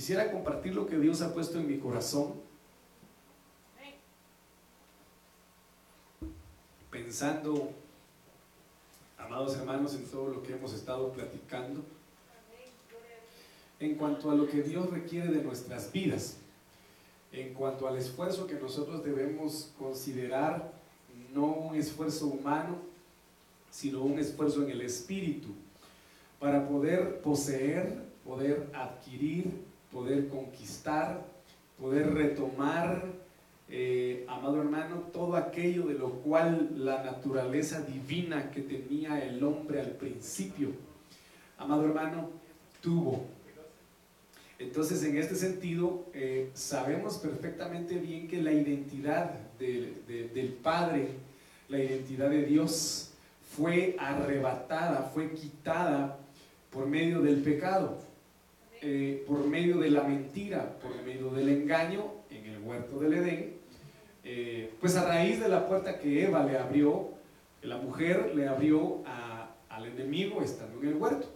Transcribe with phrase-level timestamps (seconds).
[0.00, 2.32] quisiera compartir lo que Dios ha puesto en mi corazón.
[6.90, 7.68] Pensando,
[9.18, 11.84] amados hermanos, en todo lo que hemos estado platicando,
[13.78, 16.38] en cuanto a lo que Dios requiere de nuestras vidas,
[17.30, 20.72] en cuanto al esfuerzo que nosotros debemos considerar,
[21.34, 22.78] no un esfuerzo humano,
[23.70, 25.48] sino un esfuerzo en el espíritu,
[26.38, 31.24] para poder poseer, poder adquirir, poder conquistar,
[31.78, 33.04] poder retomar,
[33.68, 39.80] eh, amado hermano, todo aquello de lo cual la naturaleza divina que tenía el hombre
[39.80, 40.70] al principio,
[41.56, 42.30] amado hermano,
[42.80, 43.24] tuvo.
[44.58, 51.08] Entonces, en este sentido, eh, sabemos perfectamente bien que la identidad del Padre,
[51.68, 53.10] la identidad de Dios,
[53.56, 56.18] fue arrebatada, fue quitada
[56.70, 57.98] por medio del pecado,
[58.82, 63.56] eh, por medio de la mentira, por medio del engaño en el huerto del Edén,
[64.24, 67.10] eh, pues a raíz de la puerta que Eva le abrió,
[67.62, 69.02] la mujer le abrió
[69.68, 71.28] al enemigo estando en el huerto.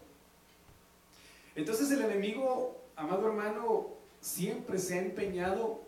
[1.54, 3.88] Entonces el enemigo, amado hermano,
[4.20, 5.82] siempre se ha empeñado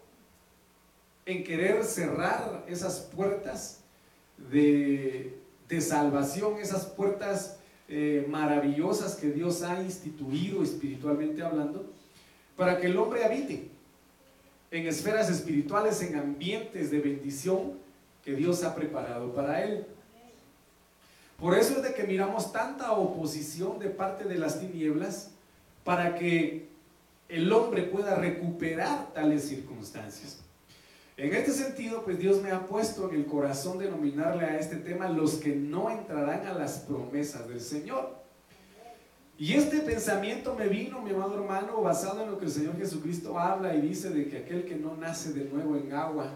[1.25, 3.81] en querer cerrar esas puertas
[4.51, 7.59] de, de salvación, esas puertas
[7.89, 11.93] eh, maravillosas que Dios ha instituido espiritualmente hablando,
[12.57, 13.69] para que el hombre habite
[14.71, 17.75] en esferas espirituales, en ambientes de bendición
[18.25, 19.87] que Dios ha preparado para él.
[21.39, 25.31] Por eso es de que miramos tanta oposición de parte de las tinieblas
[25.85, 26.69] para que
[27.29, 30.41] el hombre pueda recuperar tales circunstancias.
[31.17, 35.09] En este sentido, pues Dios me ha puesto en el corazón denominarle a este tema
[35.09, 38.19] los que no entrarán a las promesas del Señor.
[39.39, 43.39] Y este pensamiento me vino, mi amado hermano, basado en lo que el Señor Jesucristo
[43.39, 46.35] habla y dice de que aquel que no nace de nuevo en agua,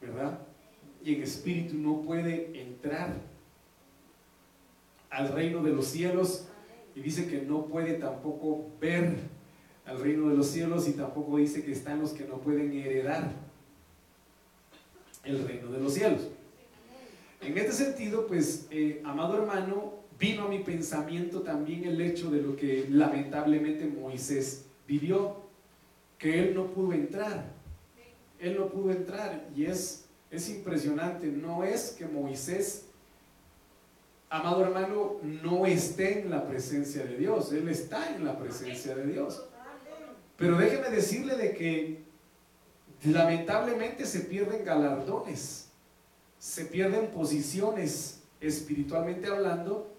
[0.00, 0.38] ¿verdad?
[1.04, 3.14] Y en espíritu no puede entrar
[5.10, 6.48] al reino de los cielos.
[6.94, 9.18] Y dice que no puede tampoco ver
[9.84, 13.45] al reino de los cielos y tampoco dice que están los que no pueden heredar
[15.26, 16.28] el reino de los cielos.
[17.40, 22.40] En este sentido, pues, eh, amado hermano, vino a mi pensamiento también el hecho de
[22.40, 25.36] lo que lamentablemente Moisés vivió,
[26.18, 27.44] que él no pudo entrar.
[28.38, 31.26] Él no pudo entrar y es, es impresionante.
[31.26, 32.86] No es que Moisés,
[34.28, 37.52] amado hermano, no esté en la presencia de Dios.
[37.52, 39.44] Él está en la presencia de Dios.
[40.36, 42.05] Pero déjeme decirle de que
[43.06, 45.68] lamentablemente se pierden galardones,
[46.38, 49.92] se pierden posiciones espiritualmente hablando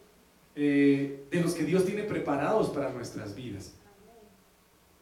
[0.56, 3.74] eh, de los que Dios tiene preparados para nuestras vidas.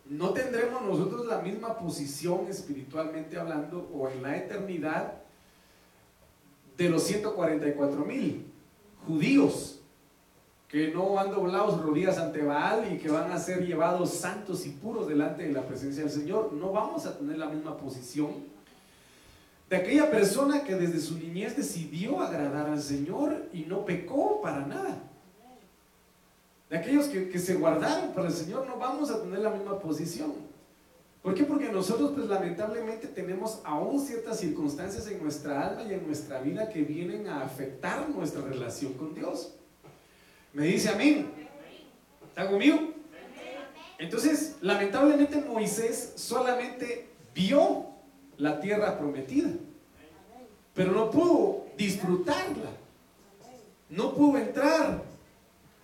[0.08, 5.14] No tendremos nosotros la misma posición espiritualmente hablando o en la eternidad
[6.78, 8.46] de los 144 mil
[9.08, 9.75] judíos
[10.70, 14.66] que no han doblado sus rodillas ante Baal y que van a ser llevados santos
[14.66, 16.54] y puros delante de la presencia del Señor.
[16.54, 18.56] No vamos a tener la misma posición
[19.70, 24.66] de aquella persona que desde su niñez decidió agradar al Señor y no pecó para
[24.66, 25.02] nada.
[26.70, 30.34] De aquellos que, se guardaron para el Señor no vamos a tener la misma posición.
[31.22, 31.44] ¿Por qué?
[31.44, 36.70] Porque nosotros pues lamentablemente tenemos aún ciertas circunstancias en nuestra alma y en nuestra vida
[36.70, 39.56] que vienen a afectar nuestra relación con Dios.
[40.56, 41.30] Me dice amén.
[42.30, 42.80] ¿Está conmigo?
[43.98, 47.88] Entonces, lamentablemente Moisés solamente vio
[48.38, 49.50] la tierra prometida,
[50.74, 52.70] pero no pudo disfrutarla.
[53.90, 55.04] No pudo entrar.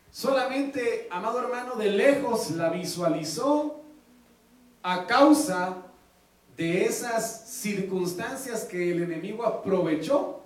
[0.09, 3.81] Solamente, amado hermano, de lejos la visualizó
[4.83, 5.83] a causa
[6.55, 10.43] de esas circunstancias que el enemigo aprovechó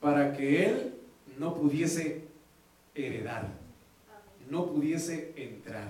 [0.00, 0.98] para que él
[1.38, 2.30] no pudiese
[2.94, 3.48] heredar,
[4.48, 5.88] no pudiese entrar.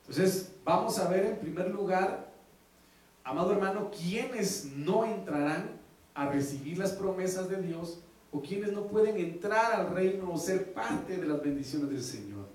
[0.00, 2.32] Entonces, vamos a ver en primer lugar,
[3.22, 5.78] amado hermano, quiénes no entrarán
[6.14, 8.00] a recibir las promesas de Dios
[8.32, 12.46] o quienes no pueden entrar al reino o ser parte de las bendiciones del Señor.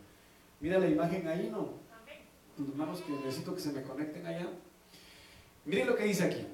[0.59, 1.69] Mira la imagen ahí, ¿no?
[2.57, 4.47] Hermanos, que necesito que se me conecten allá.
[5.65, 6.47] Miren lo que dice aquí.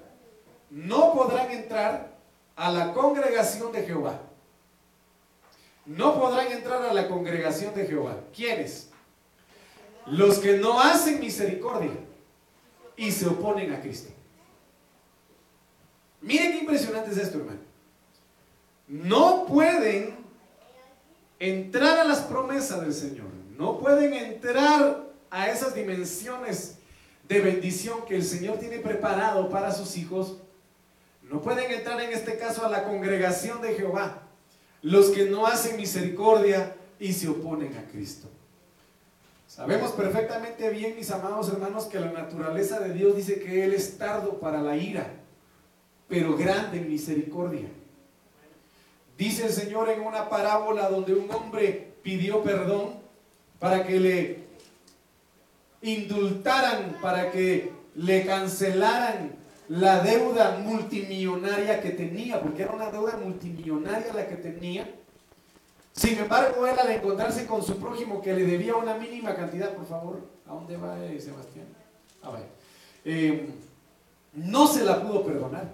[0.72, 2.18] No podrán entrar
[2.56, 4.20] a la congregación de Jehová
[5.96, 8.18] no podrán entrar a la congregación de Jehová.
[8.34, 8.90] ¿Quiénes?
[10.06, 11.92] Los que no hacen misericordia
[12.96, 14.12] y se oponen a Cristo.
[16.22, 17.60] Miren qué impresionante es esto, hermano.
[18.88, 20.16] No pueden
[21.40, 23.28] entrar a las promesas del Señor.
[23.58, 26.78] No pueden entrar a esas dimensiones
[27.28, 30.38] de bendición que el Señor tiene preparado para sus hijos,
[31.24, 34.31] no pueden entrar en este caso a la congregación de Jehová
[34.82, 38.28] los que no hacen misericordia y se oponen a Cristo.
[39.48, 43.98] Sabemos perfectamente bien, mis amados hermanos, que la naturaleza de Dios dice que Él es
[43.98, 45.12] tardo para la ira,
[46.08, 47.68] pero grande en misericordia.
[49.18, 52.96] Dice el Señor en una parábola donde un hombre pidió perdón
[53.60, 54.40] para que le
[55.82, 59.36] indultaran, para que le cancelaran
[59.70, 64.88] la deuda multimillonaria que tenía, porque era una deuda multimillonaria la que tenía
[65.94, 69.86] sin embargo, él al encontrarse con su prójimo que le debía una mínima cantidad, por
[69.86, 71.68] favor, ¿a dónde va eh, Sebastián?
[72.24, 72.32] Ah,
[73.04, 73.50] eh,
[74.34, 75.70] no se la pudo perdonar.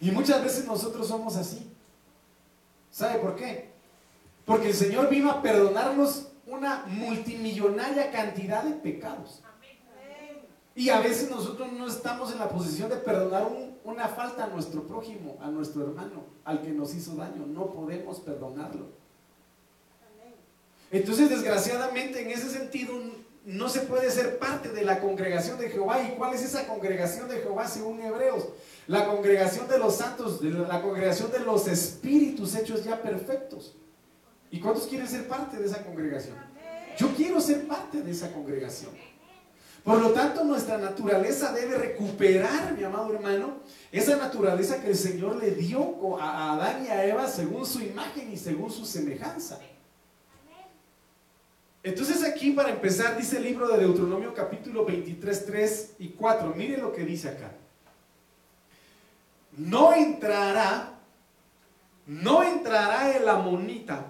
[0.00, 1.70] Y muchas veces nosotros somos así.
[2.90, 3.70] ¿Sabe por qué?
[4.44, 9.42] Porque el Señor vino a perdonarnos una multimillonaria cantidad de pecados.
[10.76, 13.48] Y a veces nosotros no estamos en la posición de perdonar
[13.82, 17.46] una falta a nuestro prójimo, a nuestro hermano, al que nos hizo daño.
[17.46, 18.88] No podemos perdonarlo.
[20.90, 22.92] Entonces, desgraciadamente, en ese sentido,
[23.46, 26.02] no se puede ser parte de la congregación de Jehová.
[26.02, 28.46] ¿Y cuál es esa congregación de Jehová según Hebreos?
[28.86, 33.74] La congregación de los santos, la congregación de los espíritus hechos ya perfectos.
[34.50, 36.36] ¿Y cuántos quieren ser parte de esa congregación?
[36.98, 38.92] Yo quiero ser parte de esa congregación.
[39.86, 43.58] Por lo tanto, nuestra naturaleza debe recuperar, mi amado hermano,
[43.92, 48.32] esa naturaleza que el Señor le dio a Adán y a Eva según su imagen
[48.32, 49.60] y según su semejanza.
[51.84, 56.52] Entonces aquí para empezar dice el libro de Deuteronomio capítulo 23, 3 y 4.
[56.56, 57.52] Mire lo que dice acá.
[59.56, 60.94] No entrará,
[62.08, 64.04] no entrará el amonita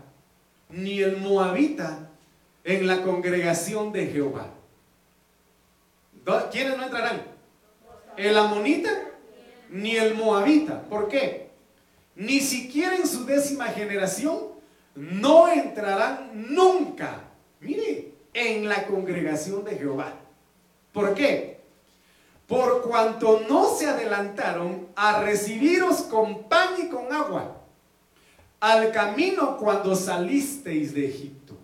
[0.71, 2.09] ni el moabita
[2.65, 4.56] en la congregación de Jehová.
[6.51, 7.23] ¿Quiénes no entrarán?
[8.17, 8.91] El amonita
[9.71, 10.83] ni el moabita.
[10.83, 11.51] ¿Por qué?
[12.15, 14.39] Ni siquiera en su décima generación
[14.95, 17.27] no entrarán nunca
[17.61, 20.15] Mire, en la congregación de Jehová.
[20.93, 21.61] ¿Por qué?
[22.47, 27.63] Por cuanto no se adelantaron a recibiros con pan y con agua
[28.61, 31.56] al camino cuando salisteis de Egipto.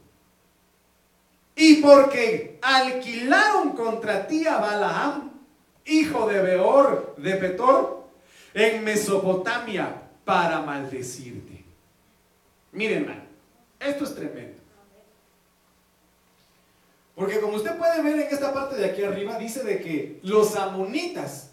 [1.54, 5.30] Y porque alquilaron contra ti a Balaam,
[5.84, 8.08] hijo de Beor de Petor,
[8.54, 11.64] en Mesopotamia para maldecirte.
[12.72, 13.22] Miren,
[13.78, 14.62] esto es tremendo.
[17.14, 20.56] Porque como usted puede ver en esta parte de aquí arriba, dice de que los
[20.56, 21.50] amonitas,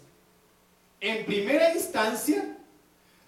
[1.00, 2.56] en primera instancia,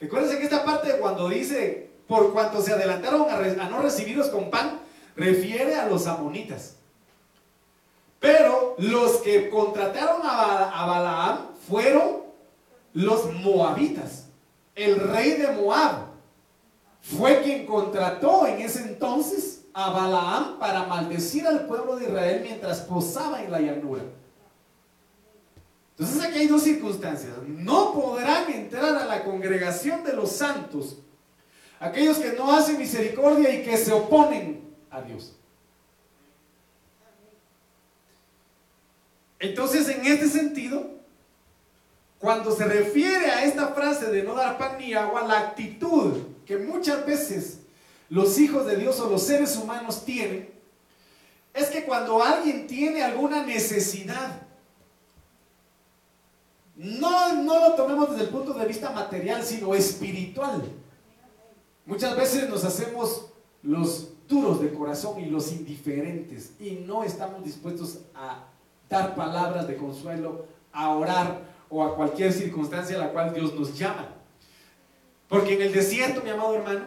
[0.01, 4.81] recuérdense que esta parte cuando dice, por cuanto se adelantaron a, no recibiros con pan,
[5.17, 6.77] refiere a los amonitas.
[8.21, 11.39] Pero los que contrataron a, Balaam
[11.69, 12.23] fueron
[12.95, 14.27] los moabitas.
[14.75, 16.07] El rey de Moab
[17.01, 22.81] fue quien contrató en ese entonces a Balaam para maldecir al pueblo de Israel mientras
[22.83, 24.03] posaba en la llanura.
[25.99, 27.33] Entonces aquí hay dos circunstancias.
[27.47, 30.97] No podrán entrar a la congregación de los santos
[31.83, 34.63] aquellos que no hacen misericordia y que se oponen
[34.93, 35.33] a Dios.
[39.41, 40.89] Entonces en este sentido,
[42.21, 46.57] cuando se refiere a esta frase de no dar pan ni agua, la actitud que
[46.59, 47.59] muchas veces
[48.09, 50.49] los hijos de Dios o los seres humanos tienen,
[51.53, 54.43] es que cuando alguien tiene alguna necesidad,
[56.77, 60.63] no, no lo tomemos desde el punto de vista material, sino espiritual.
[61.85, 63.27] Muchas veces nos hacemos
[63.63, 68.47] los duros de corazón y los indiferentes y no estamos dispuestos a
[68.89, 73.79] dar palabras de consuelo, a orar o a cualquier circunstancia a la cual Dios nos
[73.79, 74.09] llama.
[75.29, 76.87] Porque en el desierto, mi amado hermano,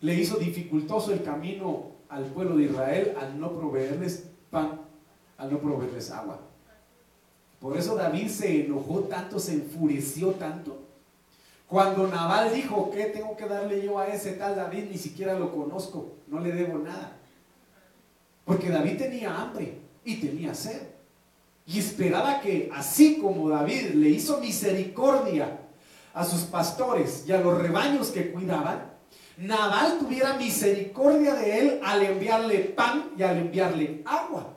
[0.00, 4.80] le hizo dificultoso el camino al pueblo de Israel al no proveerles pan,
[5.38, 6.40] al no proveerles agua.
[7.60, 10.78] Por eso David se enojó tanto, se enfureció tanto.
[11.70, 14.86] Cuando Nabal dijo, ¿qué tengo que darle yo a ese tal David?
[14.90, 17.12] Ni siquiera lo conozco, no le debo nada.
[18.44, 20.82] Porque David tenía hambre y tenía sed.
[21.68, 25.60] Y esperaba que, así como David le hizo misericordia
[26.12, 28.90] a sus pastores y a los rebaños que cuidaban,
[29.36, 34.54] Nabal tuviera misericordia de él al enviarle pan y al enviarle agua.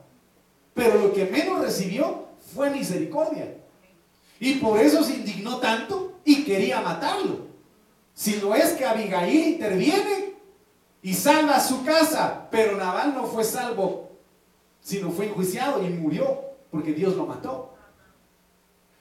[0.73, 3.55] Pero lo que menos recibió fue misericordia.
[4.39, 7.47] Y por eso se indignó tanto y quería matarlo.
[8.13, 10.33] Si no es que Abigail interviene
[11.01, 14.11] y salva su casa, pero Nabal no fue salvo,
[14.81, 17.75] sino fue enjuiciado y murió porque Dios lo mató.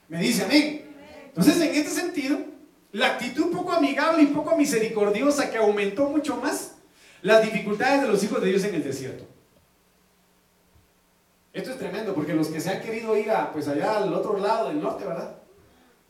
[0.07, 0.95] Me dice amén.
[1.27, 2.37] Entonces, en este sentido,
[2.91, 6.75] la actitud poco amigable y poco misericordiosa que aumentó mucho más
[7.21, 9.25] las dificultades de los hijos de Dios en el desierto.
[11.53, 14.37] Esto es tremendo porque los que se han querido ir a, pues allá al otro
[14.37, 15.42] lado del norte, ¿verdad?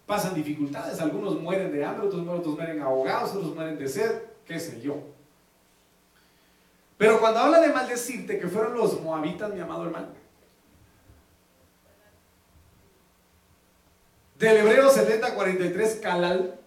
[0.06, 1.00] Pasan dificultades.
[1.00, 4.98] Algunos mueren de hambre, otros, mueren ahogados, otros mueren de sed, qué sé yo.
[6.98, 10.08] Pero cuando habla de maldecirte, que fueron los moabitas, mi amado hermano,
[14.38, 16.60] del hebreo 7043, kalal,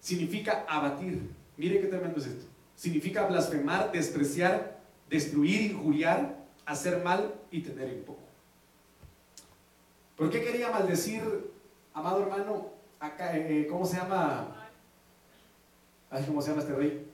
[0.00, 1.30] significa abatir.
[1.56, 2.46] Mire qué tremendo es esto.
[2.76, 8.22] Significa blasfemar, despreciar, destruir, injuriar, hacer mal y tener en poco.
[10.16, 11.22] ¿Por qué quería maldecir,
[11.94, 12.66] amado hermano,
[13.00, 14.58] acá, eh, ¿cómo se llama?
[16.26, 17.06] ¿cómo se llama este rey?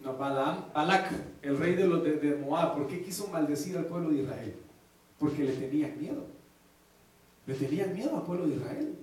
[0.00, 2.74] No, Balaam, Balak, el rey de, los de, Moab.
[2.74, 4.54] ¿Por qué quiso maldecir al pueblo de Israel?
[5.18, 6.26] Porque le tenían miedo.
[7.46, 8.98] Le tenían miedo al pueblo de Israel.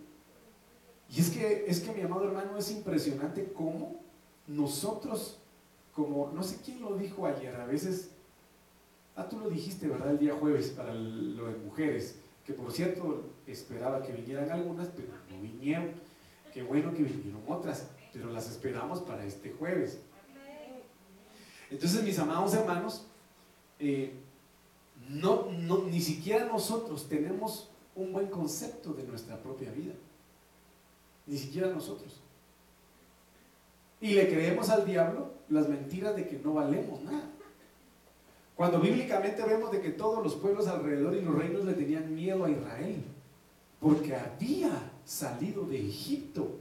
[1.09, 3.99] Y es que, es que mi amado hermano, es impresionante cómo
[4.47, 5.39] nosotros,
[5.93, 8.11] como, no sé quién lo dijo ayer, a veces,
[9.15, 10.11] ah, tú lo dijiste, ¿verdad?
[10.11, 15.09] El día jueves para lo de mujeres, que por cierto esperaba que vinieran algunas, pero
[15.29, 15.91] no vinieron.
[16.53, 19.99] Qué bueno que vinieron otras, pero las esperamos para este jueves.
[21.69, 23.05] Entonces, mis amados hermanos,
[23.79, 24.13] eh,
[25.09, 29.93] no, no, ni siquiera nosotros tenemos un buen concepto de nuestra propia vida.
[31.27, 32.19] Ni siquiera nosotros.
[34.01, 37.29] Y le creemos al diablo las mentiras de que no valemos nada.
[38.61, 42.45] Cuando bíblicamente vemos de que todos los pueblos alrededor y los reinos le tenían miedo
[42.45, 43.03] a Israel,
[43.79, 44.69] porque había
[45.03, 46.59] salido de Egipto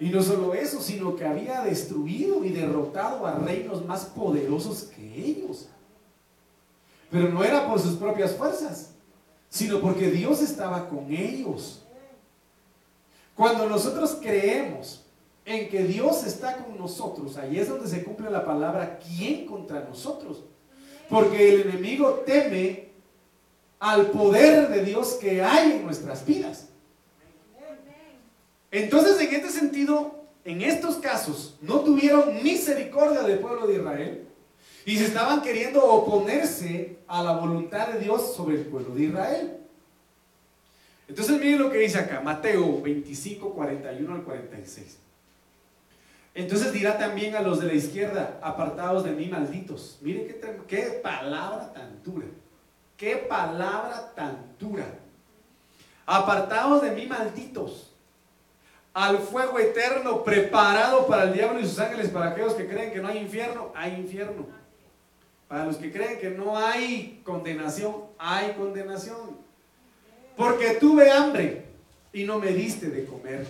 [0.00, 5.24] y no solo eso, sino que había destruido y derrotado a reinos más poderosos que
[5.24, 5.68] ellos.
[7.12, 8.90] Pero no era por sus propias fuerzas,
[9.50, 11.84] sino porque Dios estaba con ellos.
[13.36, 15.04] Cuando nosotros creemos
[15.44, 19.80] en que Dios está con nosotros, ahí es donde se cumple la palabra ¿quién contra
[19.80, 20.44] nosotros?
[21.08, 22.90] Porque el enemigo teme
[23.78, 26.68] al poder de Dios que hay en nuestras vidas.
[28.70, 34.26] Entonces, en este sentido, en estos casos, no tuvieron misericordia del pueblo de Israel
[34.84, 39.56] y se estaban queriendo oponerse a la voluntad de Dios sobre el pueblo de Israel.
[41.08, 44.98] Entonces, miren lo que dice acá, Mateo 25, 41 al 46.
[46.34, 49.98] Entonces dirá también a los de la izquierda, apartados de mí, malditos.
[50.00, 52.26] Miren qué, qué palabra tan dura.
[52.96, 54.86] Qué palabra tan dura.
[56.06, 57.90] Apartados de mí, malditos
[58.92, 63.00] al fuego eterno preparado para el diablo y sus ángeles, para aquellos que creen que
[63.00, 64.46] no hay infierno, hay infierno.
[65.48, 69.38] Para los que creen que no hay condenación, hay condenación.
[70.36, 71.64] Porque tuve hambre
[72.12, 73.46] y no me diste de comer.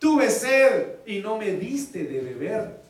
[0.00, 2.80] Tuve sed y no me diste de beber.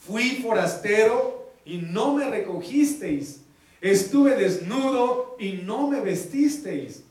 [0.00, 3.42] Fui forastero y no me recogisteis.
[3.80, 7.04] Estuve desnudo y no me vestisteis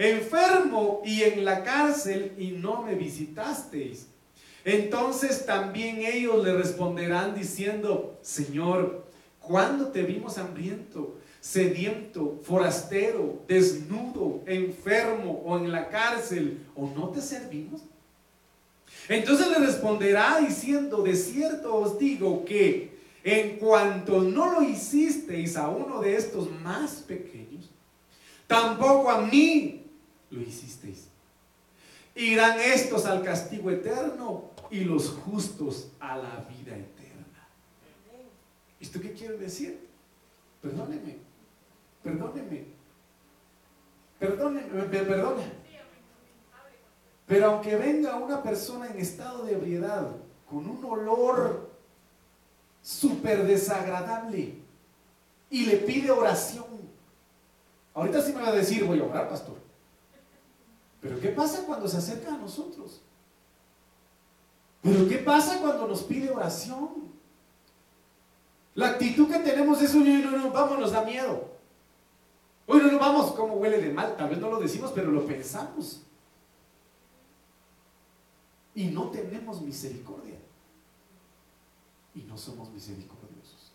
[0.00, 4.06] enfermo y en la cárcel y no me visitasteis.
[4.64, 9.06] Entonces también ellos le responderán diciendo, Señor,
[9.40, 17.20] ¿cuándo te vimos hambriento, sediento, forastero, desnudo, enfermo o en la cárcel o no te
[17.20, 17.82] servimos?
[19.10, 25.68] Entonces le responderá diciendo, de cierto os digo que en cuanto no lo hicisteis a
[25.68, 27.68] uno de estos más pequeños,
[28.46, 29.84] tampoco a mí
[30.30, 31.08] lo hicisteis.
[32.14, 37.48] Irán estos al castigo eterno y los justos a la vida eterna.
[38.78, 39.88] ¿Esto qué quiere decir?
[40.62, 41.16] Perdóneme,
[42.04, 42.64] perdóneme,
[44.20, 45.59] perdóneme, perdóneme.
[47.30, 50.04] Pero aunque venga una persona en estado de ebriedad,
[50.48, 51.70] con un olor
[52.82, 54.56] súper desagradable,
[55.48, 56.66] y le pide oración,
[57.94, 59.54] ahorita sí me va a decir, voy a orar, pastor.
[61.00, 63.00] Pero ¿qué pasa cuando se acerca a nosotros?
[64.82, 67.12] Pero ¿qué pasa cuando nos pide oración?
[68.74, 71.48] La actitud que tenemos es, oye, no, no, vamos, nos da miedo.
[72.66, 74.16] Oye, no, no, vamos, como huele de mal.
[74.16, 76.02] Tal vez no lo decimos, pero lo pensamos.
[78.80, 80.38] Y no tenemos misericordia.
[82.14, 83.72] Y no somos misericordiosos.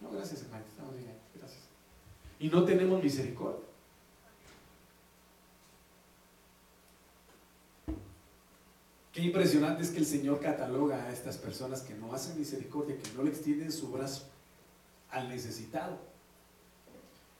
[0.00, 0.64] No, gracias, hermano.
[0.66, 1.16] Estamos bien.
[1.36, 1.60] Gracias.
[2.40, 3.64] Y no tenemos misericordia.
[9.12, 13.12] Qué impresionante es que el Señor cataloga a estas personas que no hacen misericordia, que
[13.12, 14.30] no le extienden su brazo.
[15.10, 15.96] al necesitado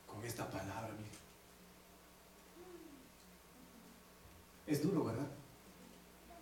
[0.06, 1.23] con esta palabra, mire.
[4.66, 5.26] Es duro, ¿verdad?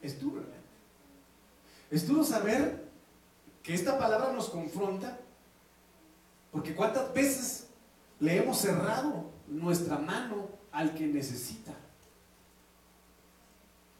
[0.00, 0.60] Es duro, ¿verdad?
[1.90, 2.84] Es duro saber
[3.62, 5.18] que esta palabra nos confronta,
[6.50, 7.68] porque cuántas veces
[8.20, 11.72] le hemos cerrado nuestra mano al que necesita.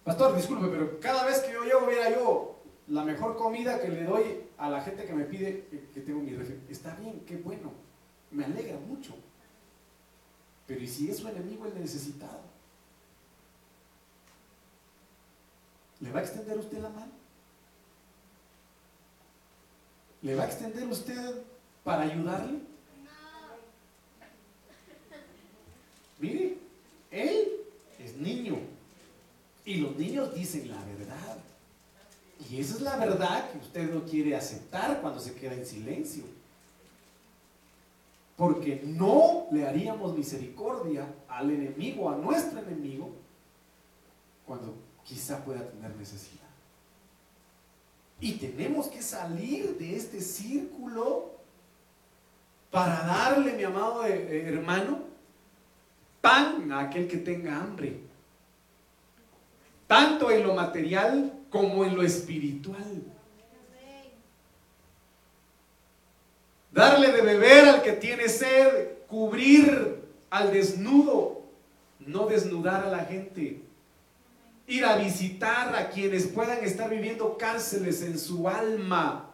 [0.05, 2.57] Pastor, disculpe, pero cada vez que yo llevo, mira, yo
[2.89, 6.35] la mejor comida que le doy a la gente que me pide que, tengo mi
[6.35, 7.73] refri, está bien, qué bueno,
[8.31, 9.15] me alegra mucho.
[10.67, 12.52] Pero ¿y si es su enemigo el necesitado?
[16.03, 17.13] ¿Le va a extender usted la mano?
[20.21, 21.43] ¿Le va a extender usted
[21.85, 22.59] para ayudarle?
[26.19, 26.59] Mire,
[27.11, 27.49] él
[27.99, 28.59] es niño
[29.65, 31.39] y los niños dicen la verdad.
[32.51, 36.25] Y esa es la verdad que usted no quiere aceptar cuando se queda en silencio.
[38.37, 43.11] Porque no le haríamos misericordia al enemigo, a nuestro enemigo,
[44.47, 46.43] cuando quizá pueda tener necesidad.
[48.21, 51.33] Y tenemos que salir de este círculo
[52.71, 55.01] para darle, mi amado eh, eh, hermano,
[56.21, 58.01] pan a aquel que tenga hambre.
[59.87, 63.03] Tanto en lo material como en lo espiritual.
[66.71, 71.43] Darle de beber al que tiene sed, cubrir al desnudo,
[71.99, 73.61] no desnudar a la gente
[74.73, 79.29] ir a visitar a quienes puedan estar viviendo cárceles en su alma.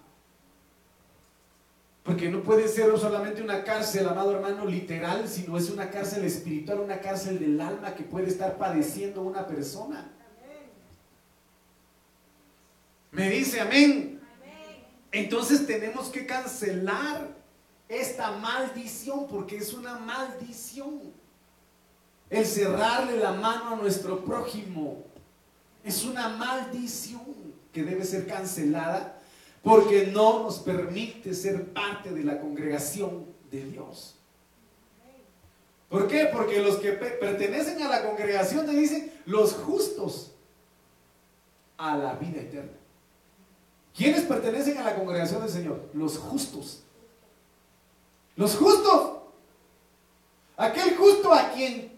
[2.02, 6.80] Porque no puede ser solamente una cárcel, amado hermano, literal, sino es una cárcel espiritual,
[6.80, 10.10] una cárcel del alma que puede estar padeciendo una persona.
[13.12, 14.20] Me dice amén.
[15.12, 17.28] Entonces tenemos que cancelar
[17.88, 21.12] esta maldición porque es una maldición.
[22.28, 25.07] El cerrarle la mano a nuestro prójimo
[25.88, 27.22] es una maldición
[27.72, 29.18] que debe ser cancelada
[29.62, 34.14] porque no nos permite ser parte de la congregación de Dios.
[35.88, 36.28] ¿Por qué?
[36.32, 40.32] Porque los que pertenecen a la congregación te dicen los justos
[41.78, 42.72] a la vida eterna.
[43.96, 45.88] ¿Quiénes pertenecen a la congregación del Señor?
[45.94, 46.82] Los justos.
[48.36, 49.18] Los justos.
[50.56, 51.97] Aquel justo a quien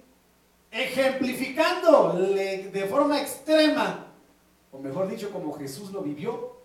[0.71, 4.07] ejemplificando de forma extrema,
[4.73, 6.57] o mejor dicho, como Jesús lo vivió,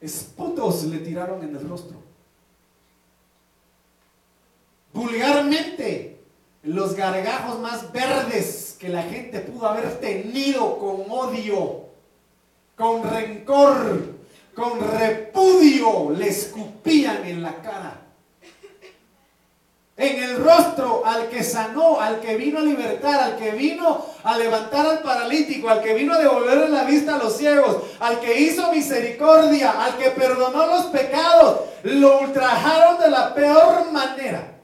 [0.00, 1.98] esputos le tiraron en el rostro.
[4.92, 6.20] Vulgarmente,
[6.62, 11.86] los gargajos más verdes que la gente pudo haber tenido con odio,
[12.76, 14.14] con rencor,
[14.54, 17.99] con repudio, le escupían en la cara
[20.00, 24.38] en el rostro al que sanó, al que vino a libertar, al que vino a
[24.38, 28.40] levantar al paralítico, al que vino a devolverle la vista a los ciegos, al que
[28.40, 34.54] hizo misericordia, al que perdonó los pecados, lo ultrajaron de la peor manera.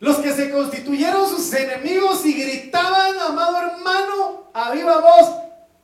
[0.00, 5.32] Los que se constituyeron sus enemigos y gritaban, amado hermano, a viva voz,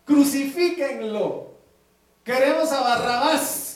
[0.07, 1.49] crucifíquenlo.
[2.25, 3.68] Queremos a Barrabás.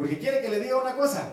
[0.00, 1.30] Porque quiere que le diga una cosa.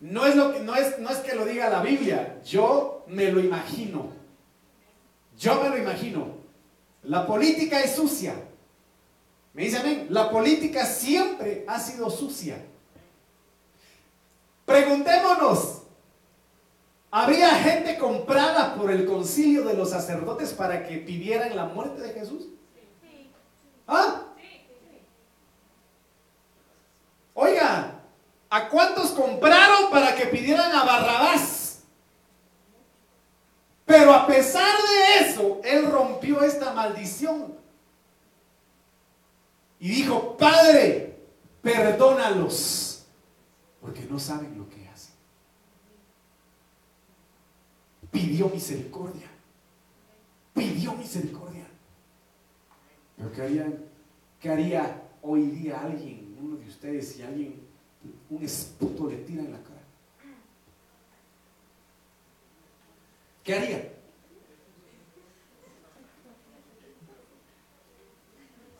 [0.00, 3.32] No es, lo que, no, es, no es que lo diga la Biblia, yo me
[3.32, 4.12] lo imagino.
[5.38, 6.34] Yo me lo imagino.
[7.04, 8.34] La política es sucia.
[9.54, 10.08] Me dice amén.
[10.10, 12.62] La política siempre ha sido sucia.
[14.66, 15.84] Preguntémonos,
[17.10, 22.12] ¿habría gente comprada por el concilio de los sacerdotes para que pidieran la muerte de
[22.12, 22.48] Jesús?
[23.86, 24.26] ¿Ah?
[27.40, 28.00] Oiga,
[28.50, 31.80] ¿a cuántos compraron para que pidieran a Barrabás?
[33.84, 37.54] Pero a pesar de eso, él rompió esta maldición.
[39.80, 41.18] Y dijo, Padre,
[41.62, 43.06] perdónalos,
[43.80, 45.14] porque no saben lo que hacen.
[48.10, 49.28] Pidió misericordia.
[50.52, 51.66] Pidió misericordia.
[53.16, 53.72] Pero ¿qué haría,
[54.44, 57.67] haría hoy día alguien uno de ustedes si alguien,
[58.30, 59.82] un esputo le tira en la cara?
[63.44, 63.92] ¿Qué haría?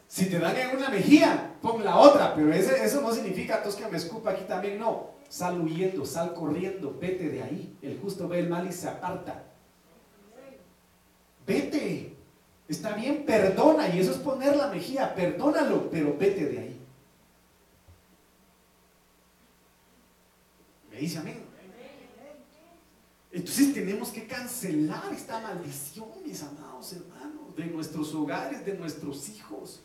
[0.09, 3.99] Si te dan una mejilla, pon la otra, pero eso no significa entonces que me
[3.99, 5.11] escupa aquí también, no.
[5.29, 7.79] Sal huyendo, sal corriendo, vete de ahí.
[7.83, 9.45] El justo ve el mal y se aparta.
[11.47, 12.17] Vete.
[12.67, 16.78] Está bien, perdona, y eso es poner la mejilla, perdónalo, pero vete de ahí.
[20.99, 21.49] Dice amén.
[23.31, 29.83] Entonces tenemos que cancelar esta maldición, mis amados hermanos, de nuestros hogares, de nuestros hijos.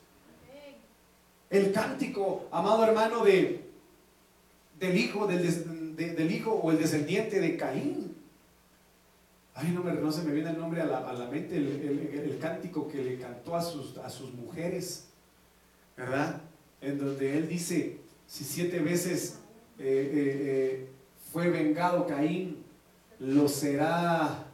[1.49, 3.69] El cántico, amado hermano, de,
[4.79, 8.15] del hijo, del, del hijo o el descendiente de Caín.
[9.53, 13.03] Ay, no, me, no se me viene el nombre a la, mente, el, cántico que
[13.03, 15.09] le cantó a sus, a sus mujeres,
[15.95, 16.41] ¿verdad?
[16.81, 19.37] En donde él dice, si siete veces
[19.77, 20.92] eh, eh, eh,
[21.33, 22.63] fue vengado Caín,
[23.19, 24.45] lo será,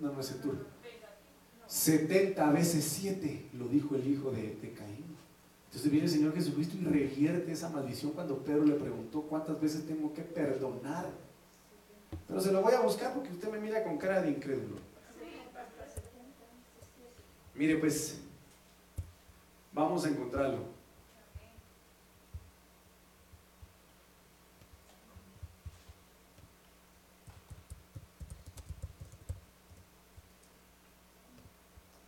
[0.00, 0.52] no, no es tú,
[1.66, 5.04] 70 veces siete, lo dijo el hijo de, de Caín.
[5.66, 9.86] Entonces viene el Señor Jesucristo y revierte esa maldición cuando Pedro le preguntó cuántas veces
[9.86, 11.06] tengo que perdonar
[12.26, 14.76] pero se lo voy a buscar porque usted me mira con cara de incrédulo.
[17.54, 18.20] Mire, pues,
[19.72, 20.73] vamos a encontrarlo.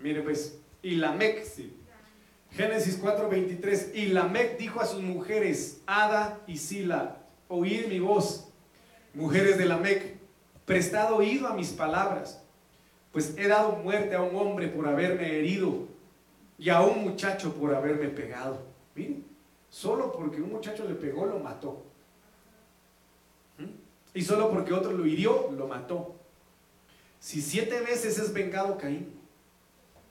[0.07, 1.77] Mire, pues, y Lamec, sí.
[2.53, 3.91] Génesis 4:23.
[3.93, 7.17] Y Lamec dijo a sus mujeres, Ada y Sila,
[7.49, 8.47] oíd mi voz
[9.15, 10.17] mujeres de la Mec,
[10.65, 12.41] prestad oído a mis palabras,
[13.11, 15.89] pues he dado muerte a un hombre por haberme herido
[16.57, 18.63] y a un muchacho por haberme pegado.
[18.95, 19.25] Miren,
[19.71, 21.83] solo porque un muchacho le pegó, lo mató.
[23.59, 23.75] ¿Mm?
[24.15, 26.15] Y solo porque otro lo hirió, lo mató.
[27.19, 29.16] Si siete veces es vengado Caín,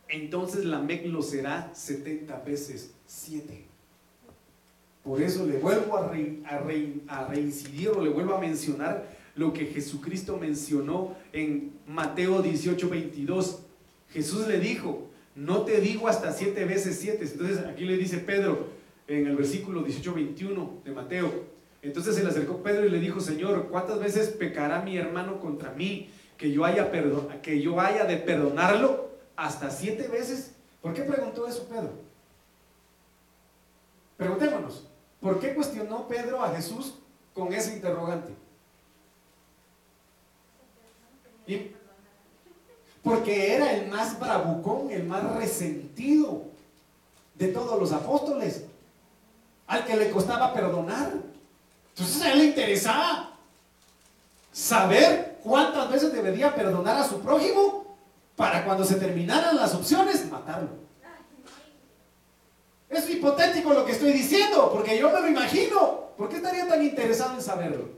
[0.08, 3.66] entonces la Mec lo será setenta veces siete.
[5.04, 11.16] Por eso le vuelvo a, reincidir o le vuelvo a mencionar lo que Jesucristo mencionó
[11.32, 13.60] en Mateo 18, 22.
[14.12, 17.26] Jesús le dijo, no te digo hasta siete veces siete.
[17.26, 18.70] Entonces aquí le dice Pedro
[19.08, 21.44] en el versículo 18, 21 de Mateo.
[21.84, 25.72] Entonces se le acercó Pedro y le dijo, Señor, ¿cuántas veces pecará mi hermano contra
[25.72, 26.92] mí que yo haya,
[27.44, 29.05] que yo haya de perdonarlo?
[29.36, 30.52] ¿Hasta siete veces?
[30.82, 31.92] ¿Por qué preguntó eso Pedro?
[34.18, 34.88] Preguntémonos.
[35.20, 36.96] ¿Por qué cuestionó Pedro a Jesús
[37.34, 38.34] con ese interrogante?
[43.04, 46.42] porque era el más bravucón, el más resentido
[47.36, 48.64] de todos los apóstoles,
[49.68, 51.14] al que le costaba perdonar.
[51.90, 53.38] Entonces a él le interesaba
[54.52, 57.85] saber cuántas veces debería perdonar a su prójimo
[58.36, 60.70] para cuando se terminaran las opciones, matarlo.
[62.90, 66.12] Es hipotético lo que estoy diciendo, porque yo me lo imagino.
[66.18, 67.90] ¿Por qué estaría tan interesado en saberlo?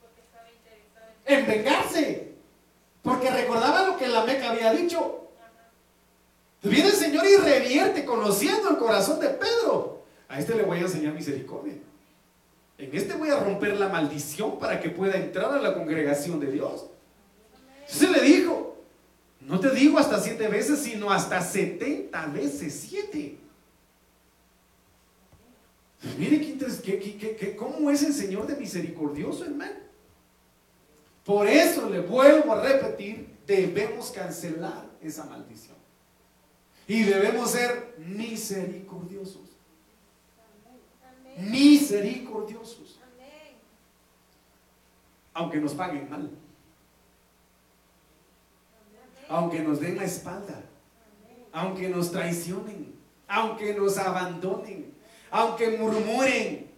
[0.00, 1.46] Porque estaba interesado en...
[1.46, 2.32] vengarse.
[3.02, 5.28] Porque recordaba lo que la Meca había dicho.
[6.62, 10.04] Viene el Señor y revierte conociendo el corazón de Pedro.
[10.28, 11.74] A este le voy a enseñar misericordia.
[12.78, 16.50] En este voy a romper la maldición para que pueda entrar a la congregación de
[16.50, 16.86] Dios.
[17.86, 18.73] Se le dijo,
[19.44, 23.38] no te digo hasta siete veces, sino hasta setenta veces siete.
[26.18, 29.84] Mire qué, cómo es el Señor de misericordioso, hermano.
[31.24, 35.76] Por eso le vuelvo a repetir, debemos cancelar esa maldición.
[36.86, 39.48] Y debemos ser misericordiosos.
[41.38, 43.00] Misericordiosos.
[45.32, 46.30] Aunque nos paguen mal.
[49.34, 50.62] Aunque nos den la espalda.
[51.52, 52.94] Aunque nos traicionen.
[53.26, 54.94] Aunque nos abandonen
[55.34, 56.70] aunque murmuren.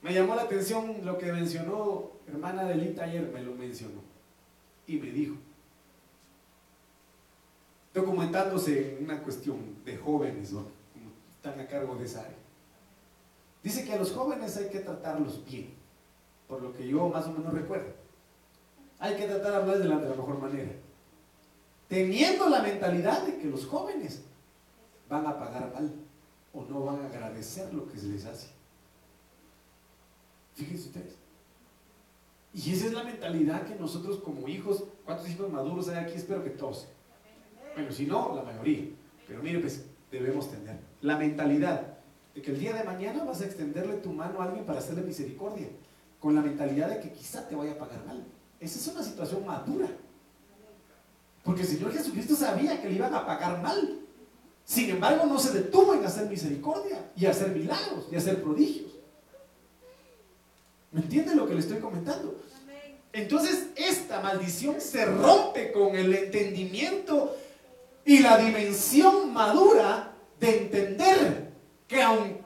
[0.00, 4.00] Me llamó la atención lo que mencionó hermana Delita ayer, me lo mencionó.
[4.86, 5.36] Y me dijo,
[7.92, 10.64] documentándose en una cuestión de jóvenes, ¿no?
[11.36, 12.36] están a cargo de esa área.
[13.62, 15.74] Dice que a los jóvenes hay que tratarlos bien,
[16.48, 17.92] por lo que yo más o menos recuerdo.
[18.98, 20.72] Hay que tratar a de la, de la mejor manera.
[21.90, 24.22] Teniendo la mentalidad de que los jóvenes
[25.08, 25.92] van a pagar mal
[26.54, 28.46] o no van a agradecer lo que se les hace.
[30.54, 31.14] Fíjense ustedes.
[32.54, 36.14] Y esa es la mentalidad que nosotros como hijos, ¿cuántos hijos maduros hay aquí?
[36.14, 36.86] Espero que todos.
[37.74, 38.84] Bueno, si no, la mayoría.
[39.26, 41.98] Pero mire, pues debemos tener la mentalidad
[42.36, 45.02] de que el día de mañana vas a extenderle tu mano a alguien para hacerle
[45.02, 45.66] misericordia,
[46.20, 48.24] con la mentalidad de que quizá te vaya a pagar mal.
[48.60, 49.88] Esa es una situación madura.
[51.50, 53.98] Porque el Señor Jesucristo sabía que le iban a pagar mal.
[54.64, 58.92] Sin embargo, no se detuvo en hacer misericordia y hacer milagros y hacer prodigios.
[60.92, 62.40] ¿Me entienden lo que le estoy comentando?
[63.12, 67.36] Entonces, esta maldición se rompe con el entendimiento
[68.04, 71.50] y la dimensión madura de entender
[71.88, 72.39] que aunque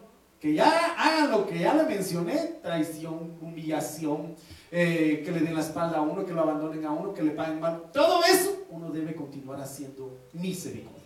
[0.53, 4.35] ya hagan lo que ya le mencioné, traición, humillación,
[4.71, 7.31] eh, que le den la espalda a uno, que lo abandonen a uno, que le
[7.31, 11.01] paguen mal, todo eso uno debe continuar haciendo misericordia.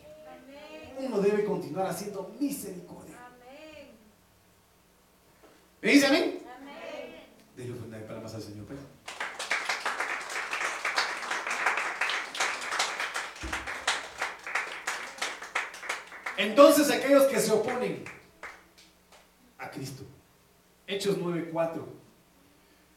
[0.98, 3.14] Uno debe continuar haciendo misericordia.
[5.80, 6.38] ¿Me dice a mí?
[7.56, 8.66] Déjale ofrenda de palmas al Señor.
[8.66, 8.80] Pues.
[16.38, 18.04] Entonces aquellos que se oponen
[19.58, 20.04] a Cristo.
[20.86, 21.86] Hechos 9:4.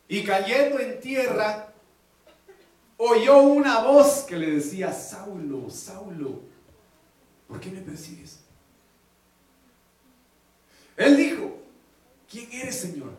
[0.07, 1.73] Y cayendo en tierra,
[2.97, 6.41] oyó una voz que le decía, Saulo, Saulo,
[7.47, 8.39] ¿por qué me persigues?
[10.97, 11.57] Él dijo,
[12.29, 13.11] ¿quién eres, Señor?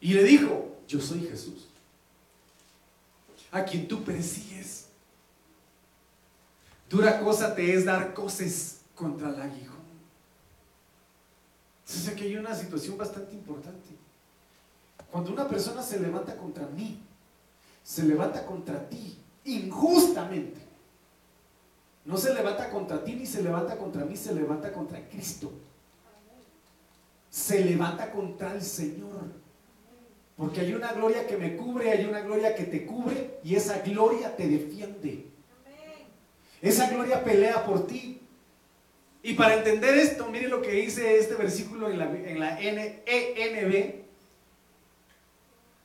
[0.00, 1.68] Y le dijo, yo soy Jesús,
[3.50, 4.88] a quien tú persigues.
[6.88, 9.77] Dura cosa te es dar cosas contra el aguijón.
[11.88, 13.88] Entonces aquí hay una situación bastante importante.
[15.10, 17.02] Cuando una persona se levanta contra mí,
[17.82, 20.60] se levanta contra ti injustamente.
[22.04, 25.50] No se levanta contra ti ni se levanta contra mí, se levanta contra Cristo.
[27.30, 29.32] Se levanta contra el Señor.
[30.36, 33.78] Porque hay una gloria que me cubre, hay una gloria que te cubre y esa
[33.80, 35.26] gloria te defiende.
[36.60, 38.20] Esa gloria pelea por ti.
[39.22, 43.94] Y para entender esto, mire lo que dice este versículo en la, en la ENB.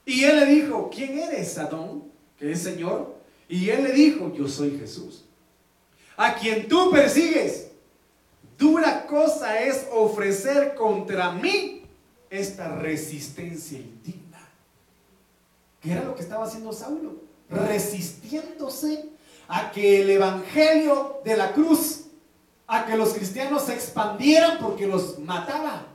[0.06, 2.04] Y él le dijo, ¿quién eres, Adón?
[2.38, 3.16] Que es Señor.
[3.48, 5.26] Y él le dijo, yo soy Jesús.
[6.16, 7.70] A quien tú persigues.
[8.58, 11.84] Dura cosa es ofrecer contra mí
[12.30, 14.48] esta resistencia indigna.
[15.82, 17.16] ¿Qué era lo que estaba haciendo Saulo?
[17.50, 19.06] Resistiéndose
[19.48, 22.03] a que el evangelio de la cruz
[22.68, 25.88] a que los cristianos se expandieran porque los mataba.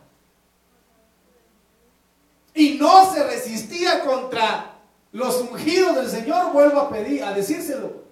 [2.54, 4.78] Y no se resistía contra
[5.12, 8.04] los ungidos del Señor, vuelvo a pedir, a decírselo,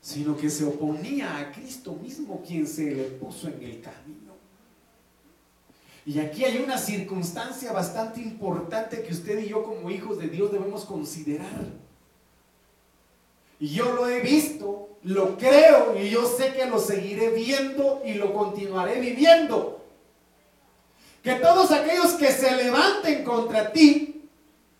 [0.00, 4.18] sino que se oponía a Cristo mismo quien se le puso en el camino.
[6.06, 10.50] Y aquí hay una circunstancia bastante importante que usted y yo como hijos de Dios
[10.50, 11.66] debemos considerar.
[13.60, 18.14] Y yo lo he visto lo creo y yo sé que lo seguiré viendo y
[18.14, 19.84] lo continuaré viviendo.
[21.22, 24.28] Que todos aquellos que se levanten contra ti,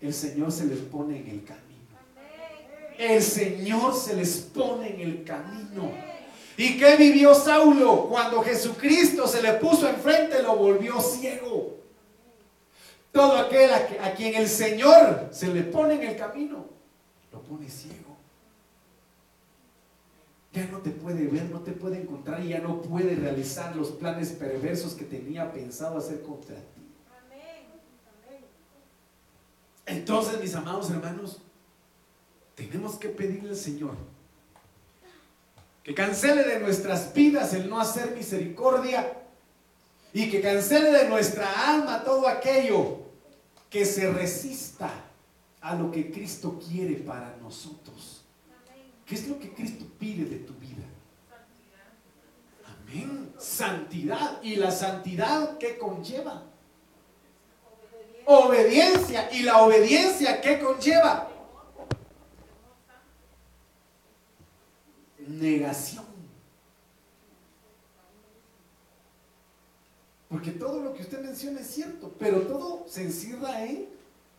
[0.01, 1.65] el Señor se les pone en el camino.
[2.97, 5.93] El Señor se les pone en el camino.
[6.57, 8.09] ¿Y qué vivió Saulo?
[8.09, 11.77] Cuando Jesucristo se le puso enfrente, lo volvió ciego.
[13.13, 16.67] Todo aquel a, quien el Señor se le pone en el camino,
[17.33, 18.08] lo pone ciego
[20.53, 23.91] ya no te puede ver, no te puede encontrar y ya no puede realizar los
[23.91, 26.79] planes perversos que tenía pensado hacer contra ti.
[29.87, 31.41] Entonces, mis amados hermanos,
[32.55, 33.95] tenemos que pedirle al Señor
[35.83, 39.11] que cancele de nuestras vidas el no hacer misericordia
[40.13, 42.99] y que cancele de nuestra alma todo aquello
[43.71, 44.91] que se resista
[45.63, 48.18] a lo que Cristo quiere para nosotros.
[49.09, 50.85] ¿Qué es lo que Cristo pide de tu vida?
[52.67, 53.33] Amén.
[53.39, 54.43] Santidad.
[54.43, 56.43] ¿Y la santidad qué conlleva?
[58.27, 59.33] Obediencia.
[59.33, 61.31] ¿Y la obediencia qué conlleva?
[65.27, 66.05] Negación.
[70.29, 73.89] Porque todo lo que usted menciona es cierto, pero todo se encierra en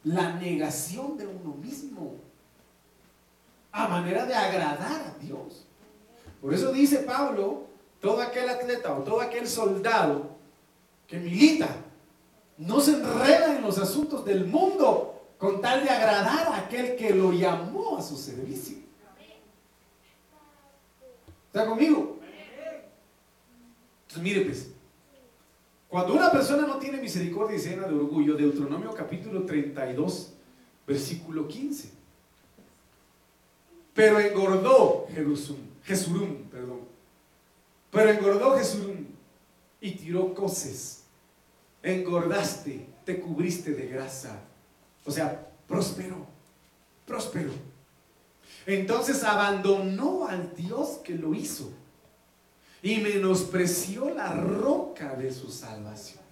[0.04, 2.29] la negación de uno mismo
[3.72, 5.66] a manera de agradar a Dios.
[6.42, 7.68] Por eso dice Pablo,
[8.00, 10.38] todo aquel atleta o todo aquel soldado
[11.08, 11.68] que milita,
[12.58, 17.14] no se enreda en los asuntos del mundo con tal de agradar a aquel que
[17.14, 18.78] lo llamó a su servicio.
[21.48, 22.20] ¿Está conmigo?
[24.02, 24.72] Entonces mire pues,
[25.88, 30.34] cuando una persona no tiene misericordia y llena de orgullo, Deuteronomio capítulo 32,
[30.86, 31.99] versículo 15.
[34.00, 35.08] Pero engordó
[35.84, 36.80] Jesurum, perdón.
[37.92, 39.06] Pero engordó Jesurum
[39.82, 41.04] y tiró coces.
[41.84, 44.40] Engordaste, te cubriste de grasa.
[45.06, 46.26] O sea, prosperó,
[47.06, 47.52] prosperó.
[48.66, 51.70] Entonces abandonó al Dios que lo hizo
[52.82, 56.24] y menospreció la roca de su salvación.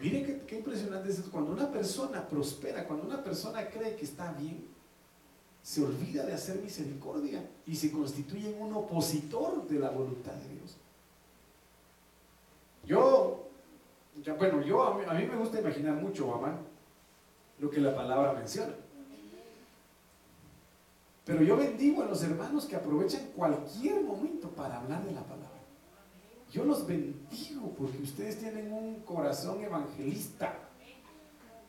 [0.00, 1.32] Mire qué, impresionante es esto.
[1.32, 4.77] Cuando una persona prospera, cuando una persona cree que está bien,
[5.68, 10.54] se olvida de hacer misericordia y se constituye en un opositor de la voluntad de
[10.54, 10.78] Dios.
[12.86, 13.50] Yo,
[14.38, 16.56] bueno, yo a mí, me gusta imaginar mucho, mamá,
[17.58, 18.72] lo que la palabra menciona.
[21.26, 25.60] Pero yo bendigo a los hermanos que aprovechan cualquier momento para hablar de la palabra.
[26.50, 30.67] Yo los bendigo porque ustedes tienen un corazón evangelista.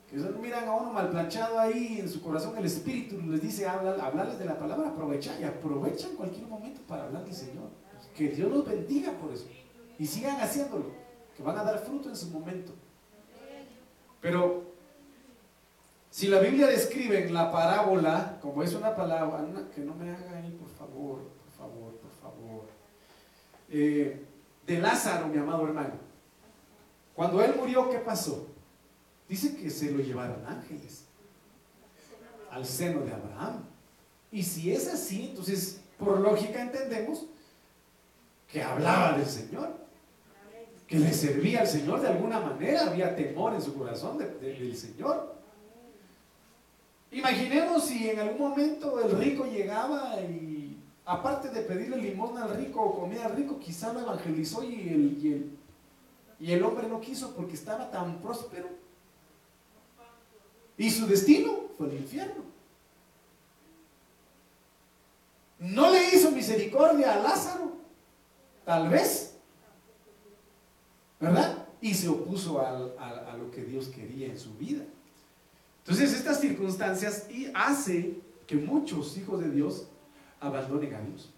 [0.09, 3.67] Que no miran a uno mal planchado ahí en su corazón, el Espíritu les dice,
[3.67, 7.69] habla, hablarles de la palabra, aprovechan y aprovechan cualquier momento para hablar del Señor.
[8.15, 9.45] Que Dios los bendiga por eso.
[9.99, 10.91] Y sigan haciéndolo,
[11.37, 12.73] que van a dar fruto en su momento.
[14.19, 14.63] Pero
[16.09, 19.45] si la Biblia describe en la parábola, como es una palabra,
[19.75, 22.65] que no me haga ahí, por favor, por favor, por favor,
[23.69, 24.25] eh,
[24.65, 25.93] de Lázaro, mi amado hermano.
[27.15, 28.47] Cuando él murió, ¿qué pasó?
[29.29, 31.03] Dice que se lo llevaron ángeles
[32.49, 33.63] al seno de Abraham.
[34.31, 37.27] Y si es así, entonces por lógica entendemos
[38.51, 39.77] que hablaba del Señor,
[40.87, 45.35] que le servía al Señor de alguna manera, había temor en su corazón del Señor.
[47.11, 52.81] Imaginemos si en algún momento el rico llegaba y aparte de pedirle limosna al rico
[52.81, 55.57] o comida al rico, quizá lo evangelizó y el, y el,
[56.39, 58.88] y el hombre no quiso porque estaba tan próspero
[60.79, 62.41] y su destino fue el infierno.
[65.59, 67.73] No le hizo misericordia a Lázaro,
[68.65, 69.35] tal vez,
[71.19, 71.67] ¿verdad?
[71.81, 74.85] Y se opuso a, lo que Dios quería en su vida.
[75.79, 79.85] Entonces estas circunstancias y hace que muchos hijos de Dios
[80.39, 81.29] abandonen a Dios.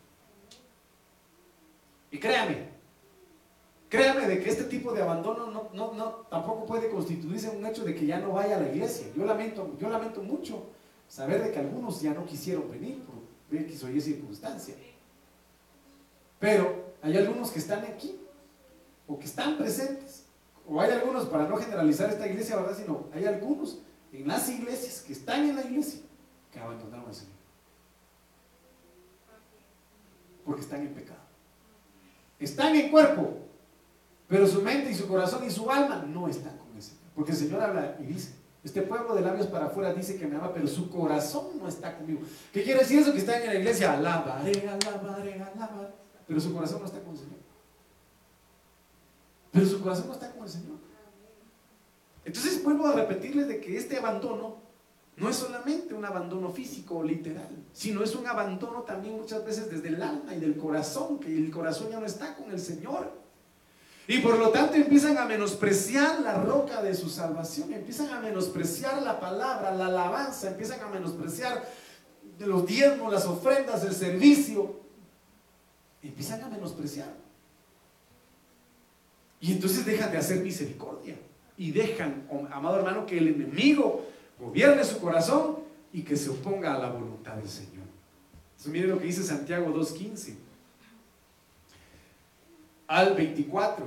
[2.12, 2.70] Y créame,
[3.92, 8.06] Créame de que este tipo de abandono no, tampoco puede constituirse un hecho de que
[8.06, 9.08] ya no vaya a la iglesia.
[9.14, 10.64] Yo lamento, yo lamento mucho
[11.10, 14.76] saber de que algunos ya no quisieron venir por X o Y circunstancia.
[16.40, 18.18] Pero hay algunos que están aquí,
[19.08, 20.24] o que están presentes,
[20.66, 22.78] o hay algunos, para no generalizar esta iglesia, ¿verdad?
[22.78, 23.80] Sino hay algunos
[24.14, 26.00] en las iglesias que están en la iglesia
[26.50, 27.34] que abandonaron al Señor.
[30.46, 31.20] Porque están en pecado.
[32.40, 33.51] Están en cuerpo,
[34.32, 37.02] pero su mente y su corazón y su alma no están con el Señor.
[37.14, 40.38] Porque el Señor habla y dice, este pueblo de labios para afuera dice que me
[40.38, 42.22] ama, pero su corazón no está conmigo.
[42.54, 43.12] ¿Qué quiere decir eso?
[43.12, 45.94] Que están en la iglesia, alabaré, alabaré, alabaré,
[46.26, 47.40] pero su corazón no está con el Señor.
[49.52, 50.78] Pero su corazón no está con el Señor.
[52.24, 54.60] Entonces vuelvo a repetirles de que este abandono
[55.18, 59.70] no es solamente un abandono físico o literal, sino es un abandono también muchas veces
[59.70, 63.20] desde el alma y del corazón, que el corazón ya no está con el Señor.
[64.12, 69.02] Y por lo tanto empiezan a menospreciar la roca de su salvación, empiezan a menospreciar
[69.02, 71.66] la palabra, la alabanza, empiezan a menospreciar
[72.40, 74.82] los diezmos, las ofrendas, el servicio.
[76.04, 77.08] Empiezan a menospreciar.
[79.40, 81.16] Y entonces dejan de hacer misericordia.
[81.58, 85.60] Y dejan, amado hermano, que el enemigo gobierne su corazón
[85.94, 87.86] y que se oponga a la voluntad del Señor.
[88.58, 90.51] Entonces, mire lo que dice Santiago 2.15
[92.92, 93.86] al 24.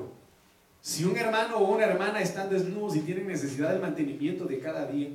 [0.80, 4.86] Si un hermano o una hermana están desnudos y tienen necesidad del mantenimiento de cada
[4.86, 5.10] día,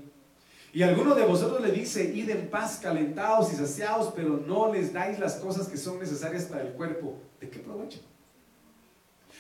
[0.72, 4.94] y alguno de vosotros le dice, id en paz, calentados y saciados, pero no les
[4.94, 8.00] dais las cosas que son necesarias para el cuerpo, ¿de qué provecho?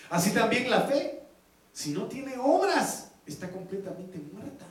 [0.09, 1.21] Así también la fe,
[1.71, 4.65] si no tiene obras, está completamente muerta.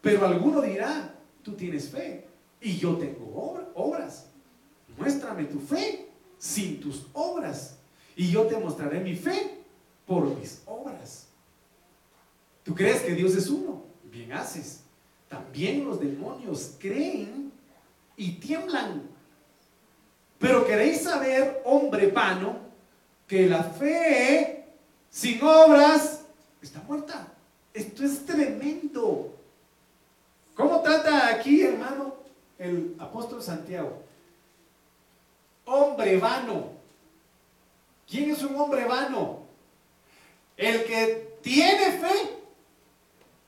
[0.00, 2.26] Pero alguno dirá, tú tienes fe
[2.62, 4.28] y yo tengo obras.
[4.96, 7.75] Muéstrame tu fe sin tus obras
[8.16, 9.58] y yo te mostraré mi fe
[10.06, 11.26] por mis obras.
[12.64, 13.84] ¿Tú crees que Dios es uno?
[14.04, 14.80] Bien haces.
[15.28, 17.52] También los demonios creen
[18.16, 19.02] y tiemblan.
[20.38, 22.58] Pero queréis saber, hombre vano,
[23.26, 24.64] que la fe
[25.10, 26.24] sin obras
[26.62, 27.28] está muerta.
[27.74, 29.34] Esto es tremendo.
[30.54, 32.14] ¿Cómo trata aquí, hermano,
[32.58, 34.02] el apóstol Santiago?
[35.66, 36.75] Hombre vano.
[38.08, 39.46] ¿Quién es un hombre vano?
[40.56, 42.38] El que tiene fe,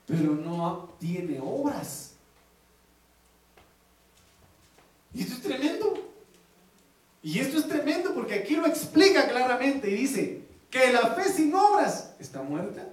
[0.05, 2.13] pero no tiene obras.
[5.13, 5.93] Y esto es tremendo.
[7.21, 11.53] Y esto es tremendo porque aquí lo explica claramente y dice que la fe sin
[11.53, 12.87] obras está muerta.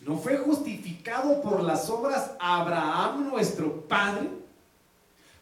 [0.00, 4.28] ¿No fue justificado por las obras Abraham, nuestro padre,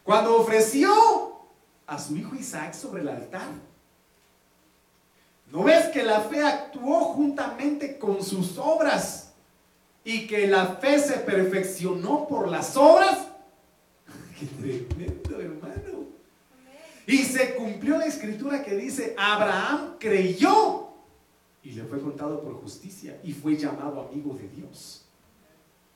[0.03, 0.89] cuando ofreció
[1.85, 3.66] a su hijo Isaac sobre el altar?
[5.51, 9.33] ¿No ves que la fe actuó juntamente con sus obras
[10.03, 13.27] y que la fe se perfeccionó por las obras?
[14.39, 16.07] Qué tremendo,
[17.07, 20.89] Y se cumplió la escritura que dice, Abraham creyó
[21.63, 25.05] y le fue contado por justicia y fue llamado amigo de Dios.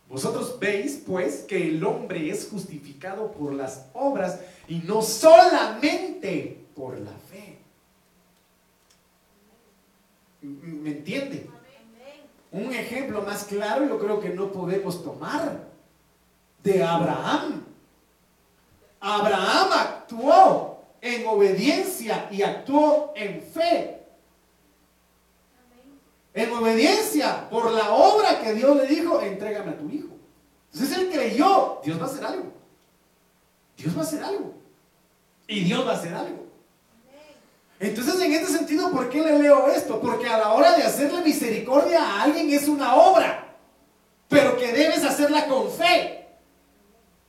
[0.09, 6.99] Vosotros veis pues que el hombre es justificado por las obras y no solamente por
[6.99, 7.60] la fe.
[10.41, 11.49] ¿Me entiende?
[12.51, 15.67] Un ejemplo más claro yo creo que no podemos tomar
[16.63, 17.63] de Abraham.
[18.99, 23.99] Abraham actuó en obediencia y actuó en fe.
[26.33, 30.09] En obediencia por la obra que Dios le dijo, entrégame a tu hijo.
[30.71, 32.51] Entonces él creyó, Dios va a hacer algo.
[33.75, 34.53] Dios va a hacer algo.
[35.47, 36.40] Y Dios va a hacer algo.
[37.81, 39.99] Entonces, en este sentido, ¿por qué le leo esto?
[39.99, 43.57] Porque a la hora de hacerle misericordia a alguien es una obra,
[44.29, 46.27] pero que debes hacerla con fe,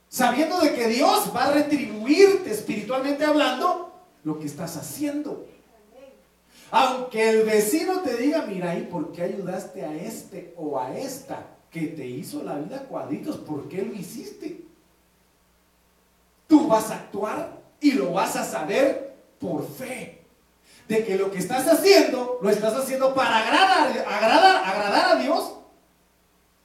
[0.09, 5.47] sabiendo de que Dios va a retribuirte espiritualmente hablando lo que estás haciendo.
[6.69, 11.47] Aunque el vecino te diga, mira, ¿y por qué ayudaste a este o a esta
[11.71, 13.37] que te hizo la vida cuadritos?
[13.37, 14.61] ¿Por qué lo hiciste?
[16.45, 20.22] Tú vas a actuar y lo vas a saber por fe
[20.93, 25.55] de que lo que estás haciendo, lo estás haciendo para agradar, agradar, agradar a Dios,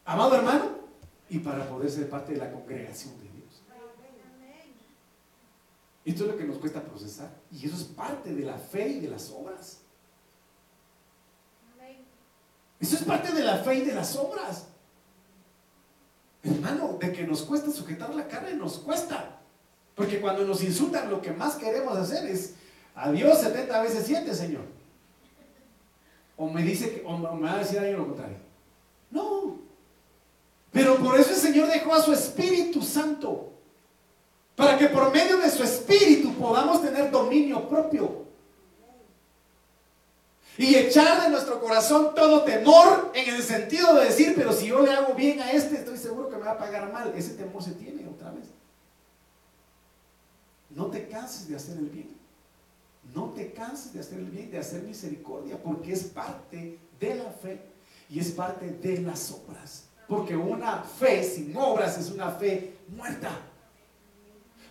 [0.05, 0.79] amado hermano,
[1.31, 3.63] y para poder ser parte de la congregación de Dios.
[6.05, 7.31] Esto es lo que nos cuesta procesar.
[7.51, 9.81] Y eso es parte de la fe y de las obras.
[12.81, 14.67] Eso es parte de la fe y de las obras.
[16.43, 19.41] Hermano, de que nos cuesta sujetar la carne, nos cuesta.
[19.95, 22.55] Porque cuando nos insultan, lo que más queremos hacer es
[22.99, 24.63] a Dios 70 veces 7, Señor.
[26.37, 28.37] O me dice que, o me va a decir algo lo contrario.
[29.11, 29.59] No.
[30.73, 33.53] Pero por eso el Señor dejó a su Espíritu Santo.
[34.57, 38.27] Para que por medio de su Espíritu podamos tener dominio propio.
[40.57, 44.83] Y echar de nuestro corazón todo temor en el sentido de decir, pero si yo
[44.83, 47.13] le hago bien a este, estoy seguro que me va a pagar mal.
[47.17, 48.47] Ese temor se tiene otra vez.
[50.71, 52.18] No te canses de hacer el bien.
[53.15, 57.31] No te canses de hacer el bien, de hacer misericordia, porque es parte de la
[57.31, 57.61] fe
[58.09, 59.85] y es parte de las obras.
[60.07, 63.31] Porque una fe sin obras es una fe muerta.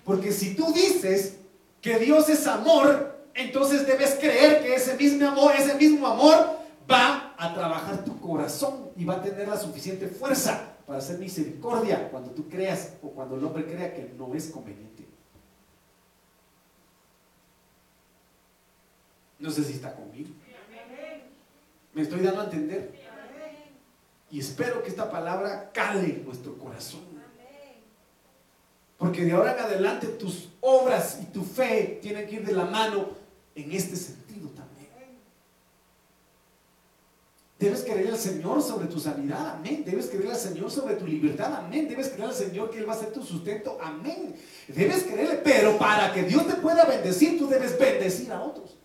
[0.04, 1.36] Porque si tú dices
[1.82, 6.58] que Dios es amor, entonces debes creer que ese mismo amor, ese mismo amor
[6.90, 12.10] va a trabajar tu corazón y va a tener la suficiente fuerza para hacer misericordia
[12.10, 14.97] cuando tú creas o cuando el hombre crea que no es conveniente.
[19.40, 20.30] No sé si está conmigo.
[21.94, 22.92] Me estoy dando a entender.
[24.30, 27.02] Y espero que esta palabra cale en nuestro corazón.
[28.98, 32.66] Porque de ahora en adelante tus obras y tu fe tienen que ir de la
[32.66, 33.10] mano
[33.56, 34.90] en este sentido también.
[37.60, 39.84] Debes creer al Señor sobre tu sanidad, amén.
[39.86, 41.88] Debes creer al Señor sobre tu libertad, amén.
[41.88, 44.36] Debes creer al Señor que Él va a ser tu sustento, amén.
[44.68, 48.77] Debes creerle, pero para que Dios te pueda bendecir, tú debes bendecir a otros.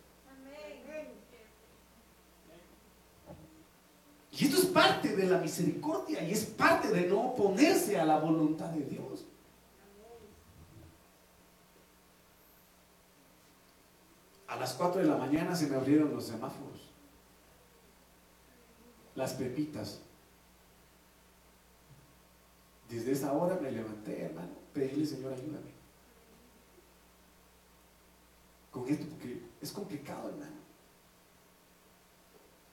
[4.32, 8.18] Y esto es parte de la misericordia y es parte de no oponerse a la
[8.18, 9.26] voluntad de Dios.
[14.48, 16.90] A las 4 de la mañana se me abrieron los semáforos,
[19.14, 20.00] las pepitas.
[22.88, 25.72] Desde esa hora me levanté, hermano, pedíle, Señor, ayúdame.
[28.70, 30.61] Con esto, porque es complicado, hermano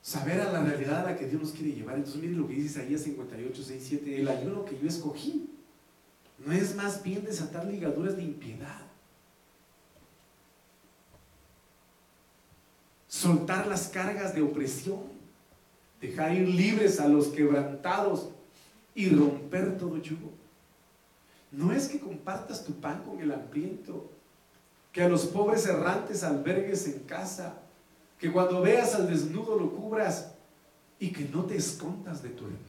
[0.09, 1.97] saber a la realidad a la que Dios nos quiere llevar.
[1.97, 5.51] Entonces miren lo que dice Isaías 58, 6, 7, el ayuno que yo escogí
[6.43, 8.81] no es más bien desatar ligaduras de impiedad.
[13.07, 15.03] Soltar las cargas de opresión,
[16.01, 18.29] dejar ir libres a los quebrantados
[18.95, 20.31] y romper todo yugo.
[21.51, 24.09] No es que compartas tu pan con el hambriento,
[24.91, 27.61] que a los pobres errantes albergues en casa,
[28.19, 30.33] que cuando veas al desnudo lo cubras
[30.99, 32.65] y que no te escondas de tu hermano.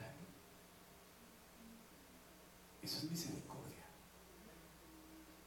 [2.82, 3.84] Eso es misericordia.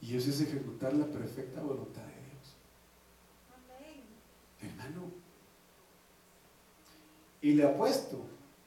[0.01, 2.55] Y eso es ejecutar la perfecta voluntad de Dios.
[4.61, 5.03] Hermano.
[7.41, 8.25] Y le apuesto,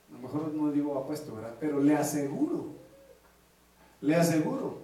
[0.08, 1.56] a lo mejor no digo apuesto, ¿verdad?
[1.60, 2.74] Pero le aseguro,
[4.00, 4.78] le aseguro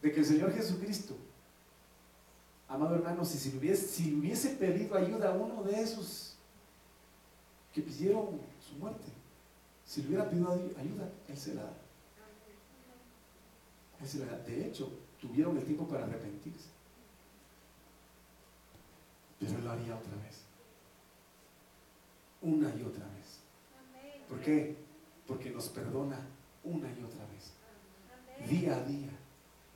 [0.00, 1.14] de que el Señor Jesucristo
[2.70, 6.36] Amado hermano, si, si, hubiese, si hubiese pedido ayuda a uno de esos
[7.74, 9.10] que pidieron su muerte,
[9.84, 11.72] si le hubiera pedido ayuda, Él se la da.
[14.00, 14.38] Él se la da.
[14.38, 14.88] De hecho,
[15.20, 16.68] tuvieron el tiempo para arrepentirse.
[19.40, 20.44] pero Él lo haría otra vez.
[22.40, 23.40] Una y otra vez.
[24.28, 24.76] ¿Por qué?
[25.26, 26.24] Porque nos perdona
[26.62, 28.48] una y otra vez.
[28.48, 29.10] Día a día,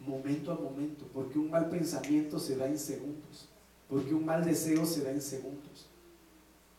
[0.06, 3.48] momento a momento, porque un mal pensamiento se da en segundos,
[3.88, 5.88] porque un mal deseo se da en segundos,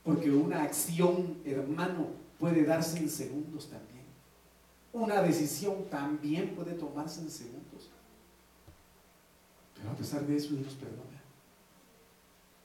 [0.03, 2.07] porque una acción, hermano,
[2.39, 4.05] puede darse en segundos también.
[4.93, 7.89] Una decisión también puede tomarse en segundos.
[9.76, 11.21] Pero a pesar de eso, Dios nos perdona.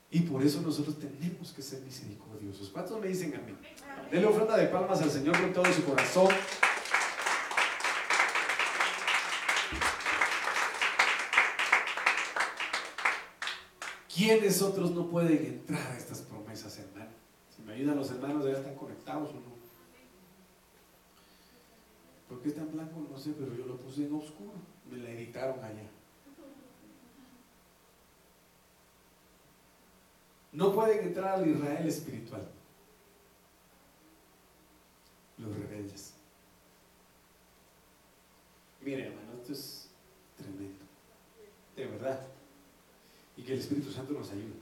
[0.09, 2.69] Y por eso nosotros tenemos que ser misericordiosos.
[2.69, 3.55] ¿Cuántos me dicen a mí?
[4.11, 6.27] Denle ofrenda de palmas al Señor con todo su corazón.
[14.21, 17.09] ¿Quiénes otros no pueden entrar a estas promesas, hermano?
[17.49, 19.51] Si me ayudan los hermanos, ya están conectados o no.
[22.29, 23.07] ¿Por qué está en blanco?
[23.09, 24.53] No sé, pero yo lo puse en oscuro.
[24.91, 25.89] Me la editaron allá.
[30.51, 32.47] No pueden entrar al Israel espiritual.
[35.39, 36.13] Los rebeldes.
[38.81, 39.89] Mire, hermano, esto es
[40.37, 40.85] tremendo.
[41.75, 42.30] De verdad.
[43.51, 44.53] El Espíritu Santo nos ayude.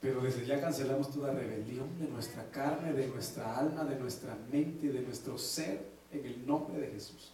[0.00, 4.88] Pero desde ya cancelamos toda rebelión de nuestra carne, de nuestra alma, de nuestra mente,
[4.88, 7.32] de nuestro ser, en el nombre de Jesús.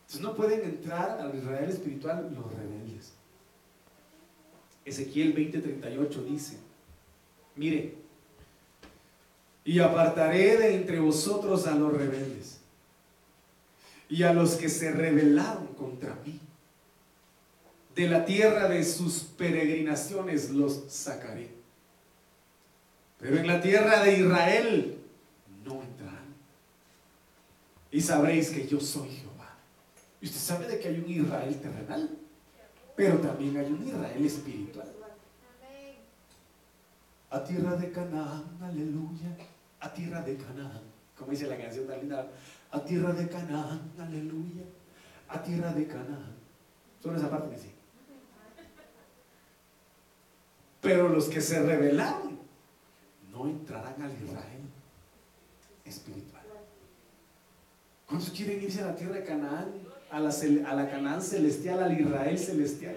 [0.00, 3.12] Entonces no pueden entrar al Israel espiritual los rebeldes.
[4.84, 6.58] Ezequiel 20:38 dice,
[7.56, 7.94] mire,
[9.64, 12.60] y apartaré de entre vosotros a los rebeldes
[14.08, 16.40] y a los que se rebelaron contra mí.
[18.00, 21.50] De la tierra de sus peregrinaciones los sacaré.
[23.18, 24.98] Pero en la tierra de Israel
[25.66, 26.34] no entrarán.
[27.90, 29.54] Y sabréis que yo soy Jehová.
[30.18, 32.08] ¿Y usted sabe de que hay un Israel terrenal?
[32.96, 34.88] pero también hay un Israel espiritual.
[37.28, 39.36] A tierra de Canaán, aleluya.
[39.78, 40.80] A tierra de Canaán.
[41.18, 42.16] Como dice la canción de.
[42.70, 44.64] A tierra de Canaán, aleluya.
[45.28, 46.34] A tierra de Canaán.
[47.02, 47.79] Solo esa parte dice.
[50.80, 52.38] Pero los que se rebelaron
[53.30, 54.62] no entrarán al Israel
[55.84, 56.42] espiritual.
[58.06, 59.90] ¿Cuántos quieren irse a la tierra de Canaán?
[60.10, 62.96] a la, Canaán celestial, al Israel celestial.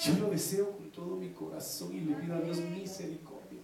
[0.00, 3.60] Yo lo deseo con todo mi corazón y le pido a Dios misericordia.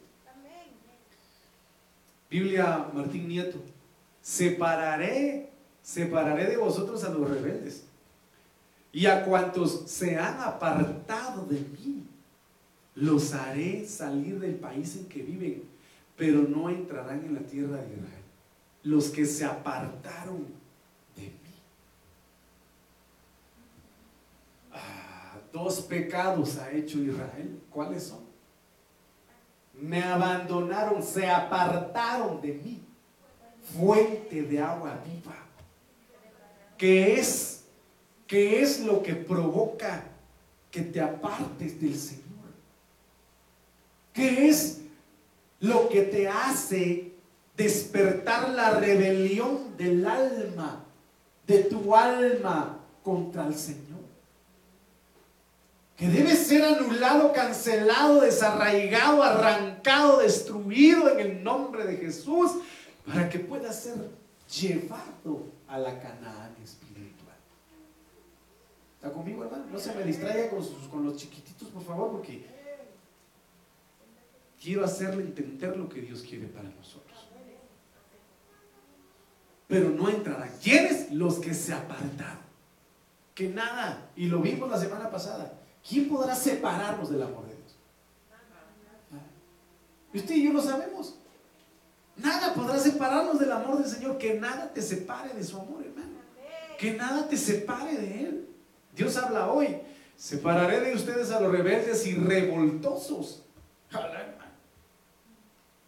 [2.30, 3.58] Biblia Martín Nieto,
[4.20, 5.50] separaré,
[5.82, 7.84] separaré de vosotros a los rebeldes
[8.92, 12.03] y a cuantos se han apartado de mí,
[12.94, 15.64] los haré salir del país en que viven,
[16.16, 18.24] pero no entrarán en la tierra de Israel.
[18.82, 20.64] Los que se apartaron
[25.54, 27.60] Dos pecados ha hecho Israel.
[27.70, 28.24] ¿Cuáles son?
[29.80, 32.82] Me abandonaron, se apartaron de mí.
[33.76, 35.36] Fuente de agua viva.
[36.76, 37.62] ¿Qué es?
[38.26, 40.02] ¿Qué es lo que provoca
[40.72, 42.23] que te apartes del Señor?
[44.14, 44.80] ¿Qué es
[45.60, 47.12] lo que te hace
[47.56, 50.84] despertar la rebelión del alma,
[51.46, 53.94] de tu alma contra el Señor?
[55.96, 62.50] que debe ser anulado, cancelado, desarraigado, arrancado, destruido en el nombre de Jesús,
[63.06, 63.94] para que pueda ser
[64.60, 67.36] llevado a la Canaán espiritual.
[68.96, 69.66] ¿Está conmigo, hermano?
[69.70, 72.44] No se me distraiga con, con los chiquititos, por favor, porque
[74.64, 77.28] quiero hacerle entender lo que Dios quiere para nosotros.
[79.68, 80.50] Pero no entrarán.
[80.62, 81.12] ¿Quiénes?
[81.12, 82.44] Los que se apartaron.
[83.34, 87.76] Que nada, y lo vimos la semana pasada, ¿Quién podrá separarnos del amor de Dios?
[90.14, 91.16] Y usted y yo lo sabemos.
[92.16, 94.16] Nada podrá separarnos del amor del Señor.
[94.16, 96.20] Que nada te separe de su amor, hermano.
[96.78, 98.48] Que nada te separe de Él.
[98.96, 99.76] Dios habla hoy.
[100.16, 103.43] Separaré de ustedes a los rebeldes y revoltosos.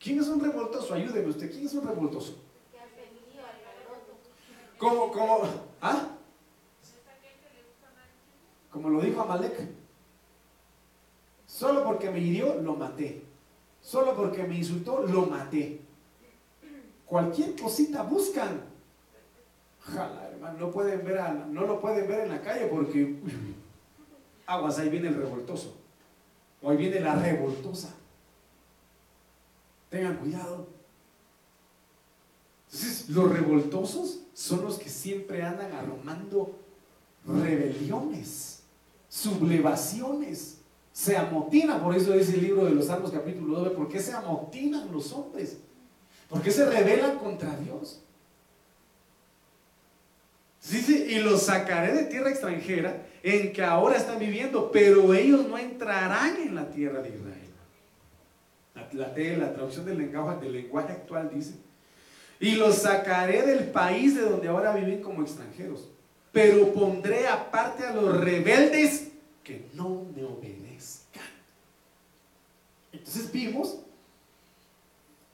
[0.06, 0.94] ¿Quién es un revoltoso?
[0.94, 1.50] Ayúdeme usted.
[1.50, 2.36] ¿Quién es un revoltoso?
[4.78, 5.40] ¿Cómo, cómo?
[5.82, 6.10] ¿Ah?
[8.70, 9.66] Como lo dijo Amalek.
[11.48, 13.24] Solo porque me hirió, lo maté.
[13.82, 15.80] Solo porque me insultó, lo maté.
[17.04, 18.60] Cualquier cosita buscan.
[19.80, 23.16] Jala, hermano, no, pueden ver no lo pueden ver en la calle porque
[24.46, 25.74] aguas, ahí viene el revoltoso.
[26.62, 27.92] O ahí viene la revoltosa.
[29.90, 30.68] Tengan cuidado.
[32.66, 36.58] Entonces, los revoltosos son los que siempre andan arrumando
[37.26, 38.62] rebeliones,
[39.08, 40.58] sublevaciones
[40.92, 44.12] Se amotina, por eso dice el libro de los Salmos capítulo 9, ¿por qué se
[44.12, 45.58] amotinan los hombres?
[46.26, 48.00] ¿Por qué se rebelan contra Dios?
[50.70, 55.58] Dice, y los sacaré de tierra extranjera en que ahora están viviendo, pero ellos no
[55.58, 57.35] entrarán en la tierra de Israel.
[58.92, 61.54] La, traducción del lenguaje, del lenguaje actual dice,
[62.38, 65.88] y los sacaré del país de donde ahora viven como extranjeros,
[66.32, 69.08] pero pondré aparte a los rebeldes
[69.42, 71.22] que no me obedezcan.
[72.92, 73.78] Entonces vimos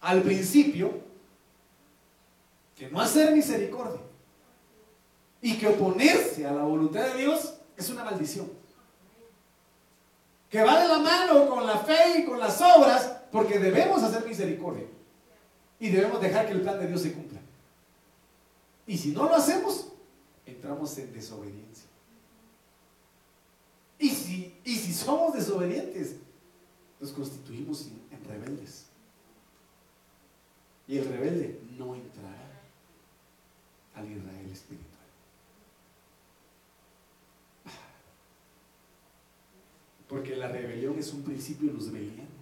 [0.01, 1.01] al principio
[2.77, 4.01] que no hacer misericordia
[5.41, 8.51] y que oponerse a la voluntad de Dios es una maldición.
[10.51, 14.27] Que va de la mano con la fe y con las obras porque debemos hacer
[14.29, 14.87] misericordia.
[15.81, 17.41] Y debemos dejar que el plan de Dios se cumpla.
[18.87, 19.89] Y si no lo hacemos,
[20.47, 21.89] entramos en desobediencia.
[23.99, 26.17] Y si, y si somos desobedientes,
[27.01, 28.87] nos constituimos en rebeldes.
[30.87, 32.63] Y el rebelde no entrará
[33.95, 34.89] al Israel espiritual.
[40.09, 42.42] Porque la rebelión es un principio luzbeliano.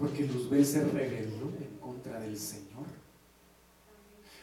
[0.00, 2.70] Porque Luzbel se rebeló en contra del Señor.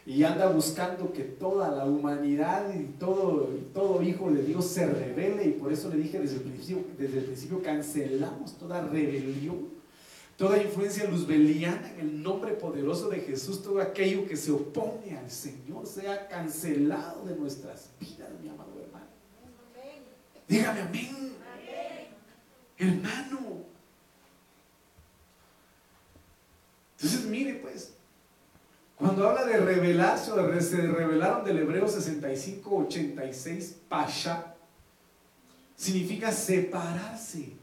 [0.06, 5.44] Y anda buscando que toda la humanidad y todo, todo hijo de Dios se revele.
[5.44, 9.76] Y por eso le dije desde el principio, desde el principio cancelamos toda rebelión
[10.38, 15.30] toda influencia luzbeliana en el nombre poderoso de Jesús, todo aquello que se opone al
[15.32, 19.08] Señor sea cancelado de nuestras vidas, mi amado hermano.
[20.48, 21.34] Dígame amén.
[22.78, 23.67] Hermano.
[26.98, 27.94] Entonces, mire pues,
[28.96, 34.56] cuando habla de revelarse o se revelaron del Hebreo 65, 86, pasha,
[35.76, 37.54] significa separarse,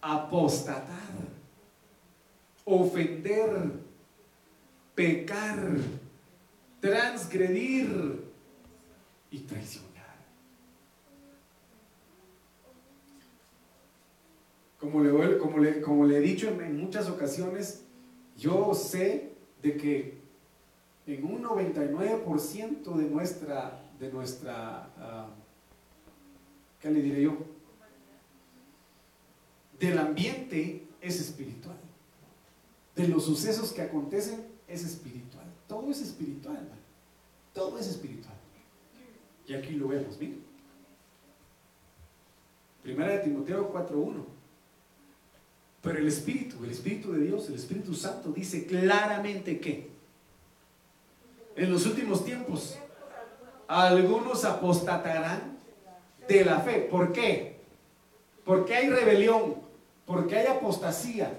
[0.00, 0.88] apostatar,
[2.64, 3.70] ofender,
[4.96, 5.58] pecar,
[6.80, 8.24] transgredir
[9.30, 9.93] y traicionar.
[14.84, 17.84] Como le, he dicho en, muchas ocasiones,
[18.36, 19.32] yo sé
[19.62, 20.18] de que
[21.06, 27.38] en un 99% de nuestra, de nuestra uh, ¿qué le diré yo?
[29.80, 31.76] Del ambiente es espiritual.
[32.94, 35.46] De los sucesos que acontecen es espiritual.
[35.66, 36.82] Todo es espiritual, hermano.
[37.54, 38.34] Todo es espiritual.
[39.46, 40.44] Y aquí lo vemos, miren.
[42.82, 44.33] Primera de Timoteo 4.1.
[45.84, 49.90] Pero el Espíritu, el Espíritu de Dios, el Espíritu Santo dice claramente que
[51.56, 52.78] en los últimos tiempos
[53.68, 55.58] algunos apostatarán
[56.26, 56.88] de la fe.
[56.90, 57.60] ¿Por qué?
[58.46, 59.56] Porque hay rebelión,
[60.06, 61.38] porque hay apostasía,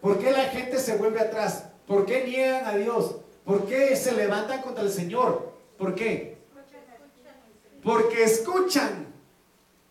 [0.00, 3.16] porque la gente se vuelve atrás, ¿por qué niegan a Dios?
[3.44, 5.52] ¿Por qué se levantan contra el Señor?
[5.76, 6.38] ¿Por qué?
[7.82, 9.06] Porque escuchan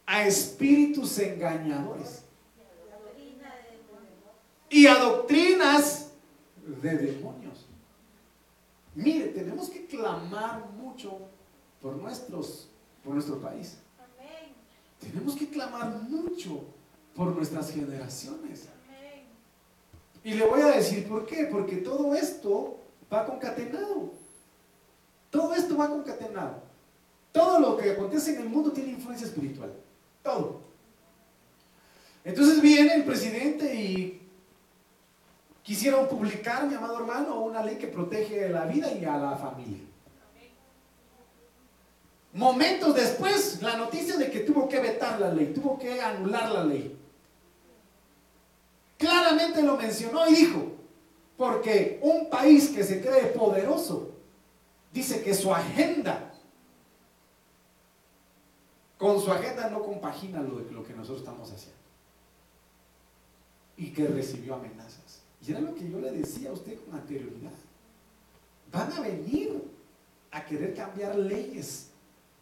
[0.06, 2.25] a espíritus engañadores
[4.70, 6.12] y a doctrinas
[6.66, 7.66] de demonios.
[8.96, 11.20] Mire, tenemos que clamar mucho
[11.82, 12.70] por, nuestros,
[13.04, 13.78] por nuestro país.
[15.00, 16.64] Tenemos que clamar mucho
[17.14, 18.70] por nuestras generaciones.
[20.24, 22.80] Y le voy a decir por qué, porque todo esto
[23.14, 24.12] va concatenado.
[25.30, 26.64] Todo esto va concatenado.
[27.32, 29.74] Todo lo que acontece en el mundo tiene influencia espiritual.
[30.24, 30.62] Todo.
[32.24, 34.25] Entonces viene el presidente y
[35.66, 39.84] Quisieron publicar, mi amado hermano, una ley que protege la vida y a la familia.
[42.34, 46.64] Momentos después, la noticia de que tuvo que vetar la ley, tuvo que anular la
[46.66, 46.96] ley.
[49.00, 50.72] Claramente lo mencionó y dijo,
[51.36, 54.12] porque un país que se cree poderoso
[54.94, 56.32] dice que su agenda,
[59.00, 61.80] con su agenda no compagina lo, lo que nosotros estamos haciendo.
[63.78, 65.25] Y que recibió amenazas.
[65.46, 67.52] Y era lo que yo le decía a usted con anterioridad.
[68.72, 69.64] Van a venir
[70.32, 71.90] a querer cambiar leyes.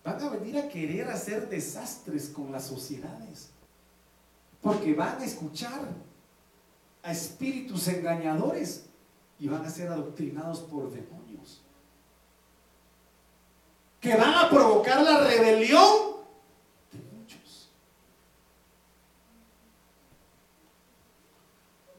[0.04, 3.50] Van a venir a querer hacer desastres con las sociedades.
[4.62, 5.82] Porque van a escuchar
[7.02, 8.86] a espíritus engañadores
[9.38, 11.62] y van a ser adoctrinados por demonios.
[14.00, 15.94] Que van a provocar la rebelión
[16.92, 17.70] de muchos.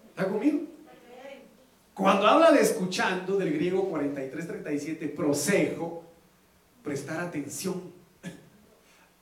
[0.09, 0.64] ¿Está conmigo?
[2.05, 6.05] Cuando habla de escuchando, del griego 43-37, prosejo,
[6.82, 7.80] prestar atención.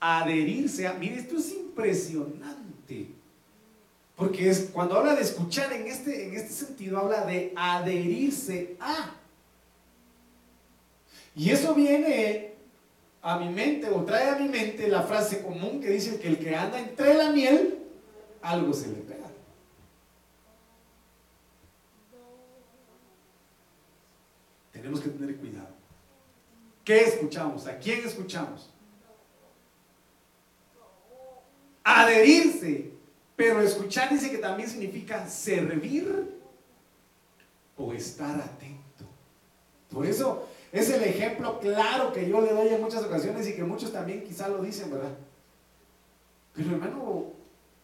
[0.00, 0.94] adherirse a...
[0.94, 3.06] Mire, esto es impresionante.
[4.16, 9.14] Porque es, cuando habla de escuchar en este, en este sentido, habla de adherirse a.
[11.36, 12.54] Y eso viene
[13.22, 16.38] a mi mente o trae a mi mente la frase común que dice que el
[16.40, 17.78] que anda entre la miel,
[18.42, 19.22] algo se le pega.
[24.82, 25.68] Tenemos que tener cuidado.
[26.84, 27.66] ¿Qué escuchamos?
[27.66, 28.70] ¿A quién escuchamos?
[31.84, 32.92] Adherirse.
[33.36, 36.38] Pero escuchar dice que también significa servir
[37.76, 39.04] o estar atento.
[39.90, 43.64] Por eso es el ejemplo claro que yo le doy en muchas ocasiones y que
[43.64, 45.16] muchos también quizá lo dicen, ¿verdad?
[46.54, 47.32] Pero hermano,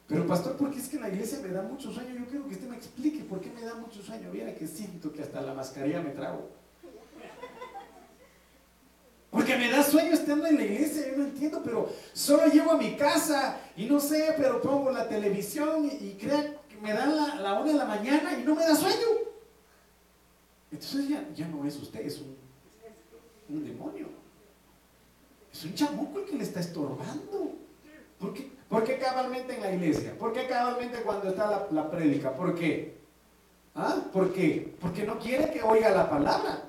[0.07, 2.15] pero pastor, ¿por qué es que la iglesia me da mucho sueño?
[2.15, 4.31] Yo quiero que usted me explique por qué me da mucho sueño.
[4.31, 6.51] Viera que siento que hasta la mascarilla me trago.
[9.31, 12.79] Porque me da sueño estando en la iglesia, yo no entiendo, pero solo llego a
[12.79, 17.35] mi casa y no sé, pero pongo la televisión y, creo que me dan la,
[17.35, 19.07] la una de la mañana y no me da sueño.
[20.73, 22.37] Entonces ya, ya no es usted, es un,
[23.51, 24.07] un demonio.
[25.53, 27.53] Es un chamuco el que le está estorbando.
[28.19, 28.51] ¿Por qué?
[28.69, 30.15] ¿Por cabalmente en la iglesia?
[30.19, 32.33] ¿Por qué cabalmente cuando está la, la prédica?
[32.33, 32.99] ¿Por qué?
[33.75, 33.97] ¿Ah?
[34.13, 34.75] ¿Por qué?
[34.81, 36.65] Porque no quiere que oiga la palabra.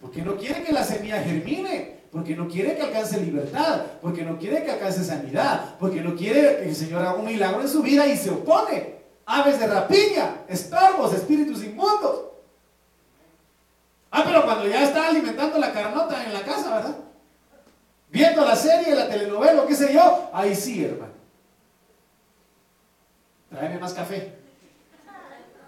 [0.00, 4.38] Porque no quiere que la semilla germine porque no quiere que alcance libertad, porque no
[4.38, 7.82] quiere que alcance sanidad, porque no quiere que el Señor haga un milagro en su
[7.82, 9.00] vida y se opone.
[9.26, 12.26] Aves de rapiña, estorbos, espíritus inmundos.
[14.12, 16.96] Ah, pero cuando ya está alimentando la carnota en la casa, ¿verdad?
[18.10, 21.14] Viendo la serie, la telenovela, qué sé yo, ahí sí, hermano.
[23.50, 24.36] Tráeme más café.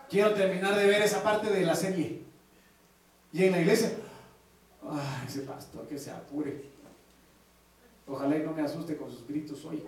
[0.09, 2.22] Quiero terminar de ver esa parte de la serie.
[3.32, 3.90] Y en la iglesia,
[4.82, 6.64] Ay, ese pastor que se apure.
[8.06, 9.82] Ojalá y no me asuste con sus gritos hoy.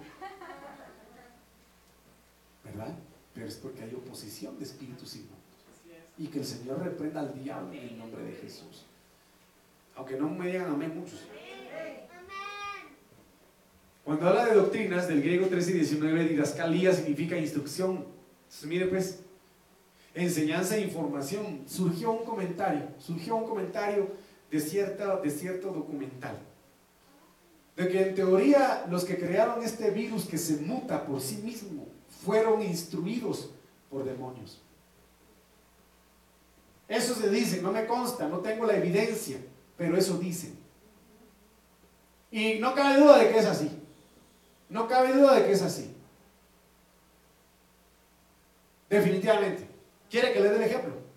[2.65, 2.95] ¿Verdad?
[3.35, 5.39] Pero es porque hay oposición de espíritus inmundos.
[6.19, 8.85] Y que el Señor reprenda al diablo en el nombre de Jesús.
[9.95, 11.25] Aunque no me digan amén muchos.
[14.05, 18.07] Cuando habla de doctrinas, del griego 13 y 19, didascalía significa instrucción.
[18.45, 19.21] Entonces, mire pues,
[20.15, 21.65] enseñanza e información.
[21.67, 24.09] Surgió un comentario, surgió un comentario
[24.51, 26.39] de, cierta, de cierto documental.
[27.77, 31.87] De que en teoría los que crearon este virus que se muta por sí mismo
[32.25, 33.51] fueron instruidos
[33.91, 34.61] por demonios.
[36.89, 39.39] Eso se dice, no me consta, no tengo la evidencia,
[39.77, 40.59] pero eso dicen.
[42.31, 43.71] Y no cabe duda de que es así.
[44.69, 45.95] No cabe duda de que es así.
[48.89, 49.69] Definitivamente.
[50.11, 51.08] ¿Quiere que le dé el ejemplo?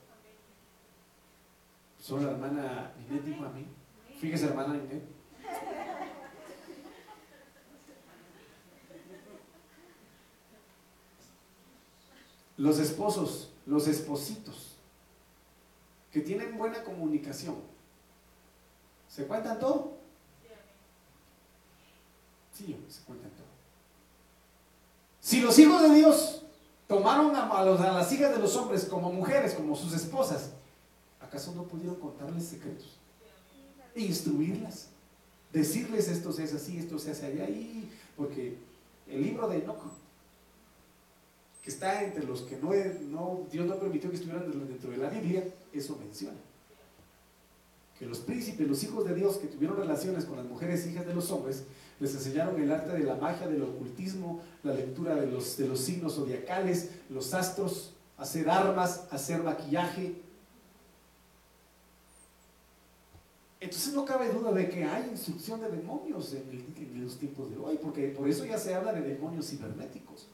[2.20, 3.66] La hermana Inés dijo a mí.
[4.20, 5.04] Fíjese, hermana Inés.
[12.58, 14.76] Los esposos, los espositos,
[16.12, 17.56] que tienen buena comunicación,
[19.08, 19.98] ¿se cuentan todo?
[22.54, 23.48] Sí, se cuentan todo.
[25.22, 26.44] Si los hijos de Dios
[26.88, 30.52] tomaron a, a las hijas de los hombres como mujeres, como sus esposas,
[31.32, 32.98] ¿Acaso no pudieron contarles secretos?
[33.96, 34.88] Instruirlas.
[35.54, 37.50] Decirles esto se hace así, esto se hace allá.
[37.50, 38.58] Y porque
[39.08, 39.82] el libro de Enoch,
[41.64, 42.72] que está entre los que no,
[43.10, 46.38] no, Dios no permitió que estuvieran dentro de la Biblia, eso menciona.
[47.98, 51.14] Que los príncipes, los hijos de Dios que tuvieron relaciones con las mujeres hijas de
[51.14, 51.64] los hombres,
[52.02, 55.80] les enseñaron el arte de la magia, del ocultismo, la lectura de los, de los
[55.80, 60.16] signos zodiacales, los astros, hacer armas, hacer maquillaje,
[63.62, 67.78] Entonces no cabe duda de que hay instrucción de demonios en, los tiempos de hoy,
[67.78, 70.28] porque por eso ya se habla de demonios cibernéticos.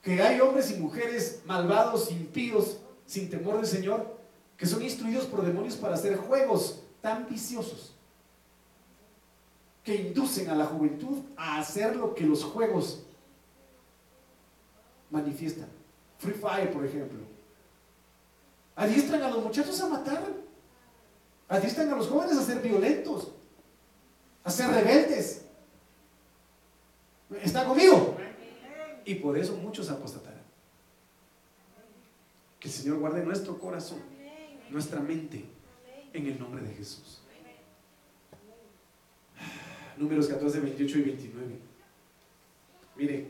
[0.00, 4.16] Que hay hombres y mujeres malvados, impíos, sin temor del Señor,
[4.56, 7.94] que son instruidos por demonios para hacer juegos tan viciosos
[9.84, 13.02] que inducen a la juventud a hacer lo que los juegos
[15.10, 15.68] manifiestan.
[16.16, 17.20] Free Fire, por ejemplo.
[18.74, 20.47] Adiestran a los muchachos a matar
[21.50, 23.32] están a los jóvenes a ser violentos,
[24.44, 25.44] a ser rebeldes.
[27.42, 28.16] ¿Está conmigo?
[29.04, 30.42] Y por eso muchos apostatarán.
[32.60, 34.00] Que el Señor guarde nuestro corazón,
[34.70, 35.44] nuestra mente,
[36.12, 37.20] en el nombre de Jesús.
[39.96, 41.58] Números 14, 28 y 29.
[42.96, 43.26] Mire,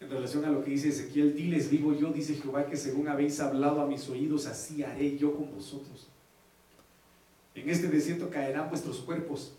[0.00, 3.40] en relación a lo que dice Ezequiel, diles, digo yo, dice Jehová, que según habéis
[3.40, 6.08] hablado a mis oídos, así haré yo con vosotros.
[7.54, 9.52] En este desierto caerán vuestros cuerpos,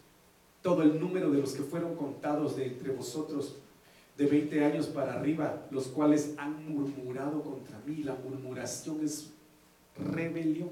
[0.62, 3.58] todo el número de los que fueron contados de entre vosotros
[4.18, 8.04] de 20 años para arriba, los cuales han murmurado contra mí.
[8.04, 9.32] La murmuración es
[9.98, 10.72] rebelión.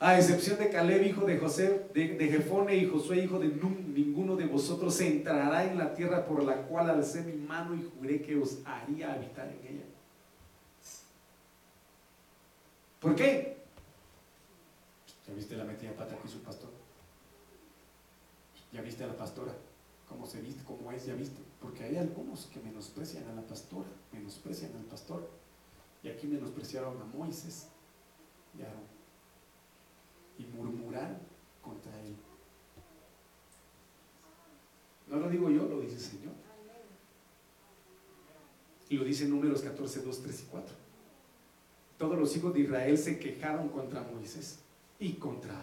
[0.00, 4.36] A excepción de Caleb, hijo de José, de, Jefone y Josué, hijo de Nun, ninguno
[4.36, 8.36] de vosotros entrará en la tierra por la cual alcé mi mano y juré que
[8.36, 9.84] os haría habitar en ella.
[13.00, 13.63] ¿Por qué?
[15.26, 16.70] ¿Ya viste la metida pata que hizo el pastor?
[18.72, 19.54] ¿Ya viste a la pastora?
[20.08, 20.62] ¿Cómo se viste?
[20.64, 21.06] ¿Cómo es?
[21.06, 21.40] ¿Ya viste?
[21.60, 25.28] Porque hay algunos que menosprecian a la pastora, menosprecian al pastor.
[26.02, 27.68] Y aquí menospreciaron a Moisés
[28.58, 28.84] y Aarón
[30.38, 31.18] y murmurar
[31.62, 32.16] contra él.
[35.06, 36.32] No lo digo yo, lo dice el Señor.
[38.90, 40.76] Y lo dice números 14, 2, 3 y 4.
[41.96, 44.58] Todos los hijos de Israel se quejaron contra Moisés
[44.98, 45.54] y contra.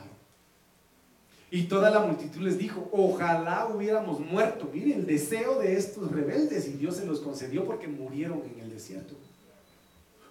[1.54, 4.70] Y toda la multitud les dijo, ojalá hubiéramos muerto.
[4.74, 8.70] Mire el deseo de estos rebeldes y Dios se los concedió porque murieron en el
[8.70, 9.16] desierto.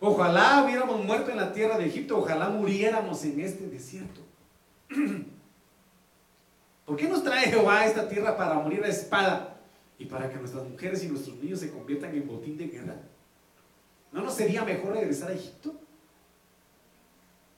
[0.00, 4.22] Ojalá hubiéramos muerto en la tierra de Egipto, ojalá muriéramos en este desierto.
[6.86, 9.60] ¿Por qué nos trae Jehová a esta tierra para morir a espada
[9.98, 12.96] y para que nuestras mujeres y nuestros niños se conviertan en botín de guerra?
[14.10, 15.79] ¿No nos sería mejor regresar a Egipto?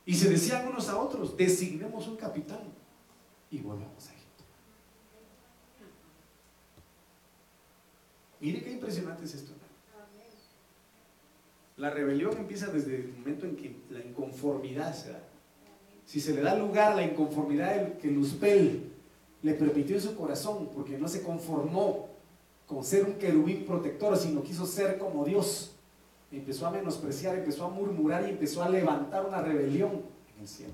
[0.05, 2.61] Y se decían unos a otros, designemos un capitán
[3.50, 4.44] y volvamos a Egipto.
[8.40, 9.53] Mire qué impresionante es esto.
[11.76, 15.22] La rebelión empieza desde el momento en que la inconformidad se da
[16.07, 18.92] si se le da lugar a la inconformidad que Luzbel
[19.42, 22.09] le permitió en su corazón, porque no se conformó
[22.66, 25.71] con ser un querubín protector, sino quiso ser como Dios,
[26.39, 30.03] empezó a menospreciar, empezó a murmurar y empezó a levantar una rebelión
[30.35, 30.72] en el cielo.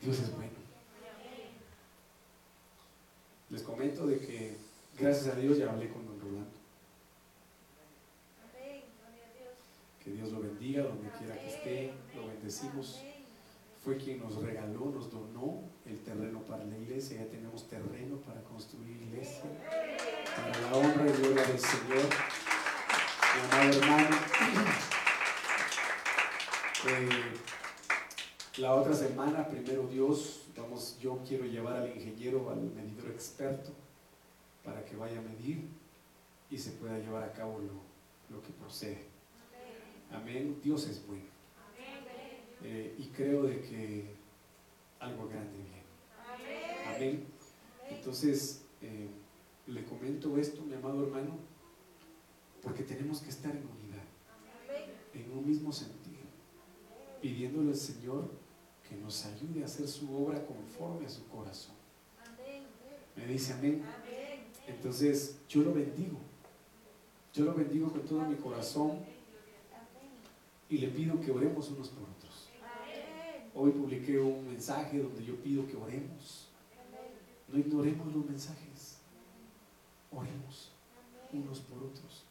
[0.00, 0.50] Dios es bueno.
[3.50, 4.56] Les comento de que
[4.98, 6.50] gracias a Dios ya hablé con don Rolando.
[10.02, 13.02] Que Dios lo bendiga donde quiera que esté, lo bendecimos.
[13.82, 17.24] Fue quien nos regaló, nos donó el terreno para la iglesia.
[17.24, 19.44] Ya tenemos terreno para construir iglesia.
[20.36, 22.04] Para la honra y gloria del Señor.
[23.34, 24.16] Mi amado hermano.
[26.88, 27.08] Eh,
[28.58, 33.70] la otra semana, primero Dios, vamos, yo quiero llevar al ingeniero, al medidor experto,
[34.64, 35.68] para que vaya a medir
[36.50, 37.60] y se pueda llevar a cabo
[38.28, 39.06] lo, que procede.
[40.12, 40.60] Amén.
[40.62, 41.39] Dios es bueno.
[42.62, 44.14] Eh, y creo de que
[44.98, 46.96] algo grande viene.
[46.96, 47.24] Amén.
[47.88, 49.08] Entonces, eh,
[49.66, 51.38] le comento esto, mi amado hermano,
[52.62, 54.04] porque tenemos que estar en unidad,
[55.14, 56.20] en un mismo sentido,
[57.22, 58.30] pidiéndole al Señor
[58.88, 61.74] que nos ayude a hacer su obra conforme a su corazón.
[63.16, 63.82] Me dice amén.
[64.66, 66.18] Entonces yo lo bendigo.
[67.32, 68.98] Yo lo bendigo con todo mi corazón
[70.68, 72.19] y le pido que oremos unos por otros.
[73.54, 76.48] Hoy publiqué un mensaje donde yo pido que oremos.
[77.48, 78.98] No ignoremos los mensajes.
[80.12, 80.72] Oremos
[81.32, 82.24] unos por otros,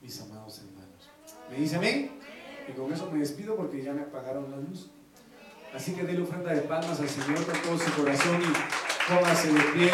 [0.00, 1.08] mis amados hermanos.
[1.50, 2.10] Me dice amén.
[2.68, 4.90] Y con eso me despido porque ya me apagaron la luz.
[5.74, 9.60] Así que déle ofrenda de palmas al Señor con todo su corazón y póngase de
[9.74, 9.90] pie.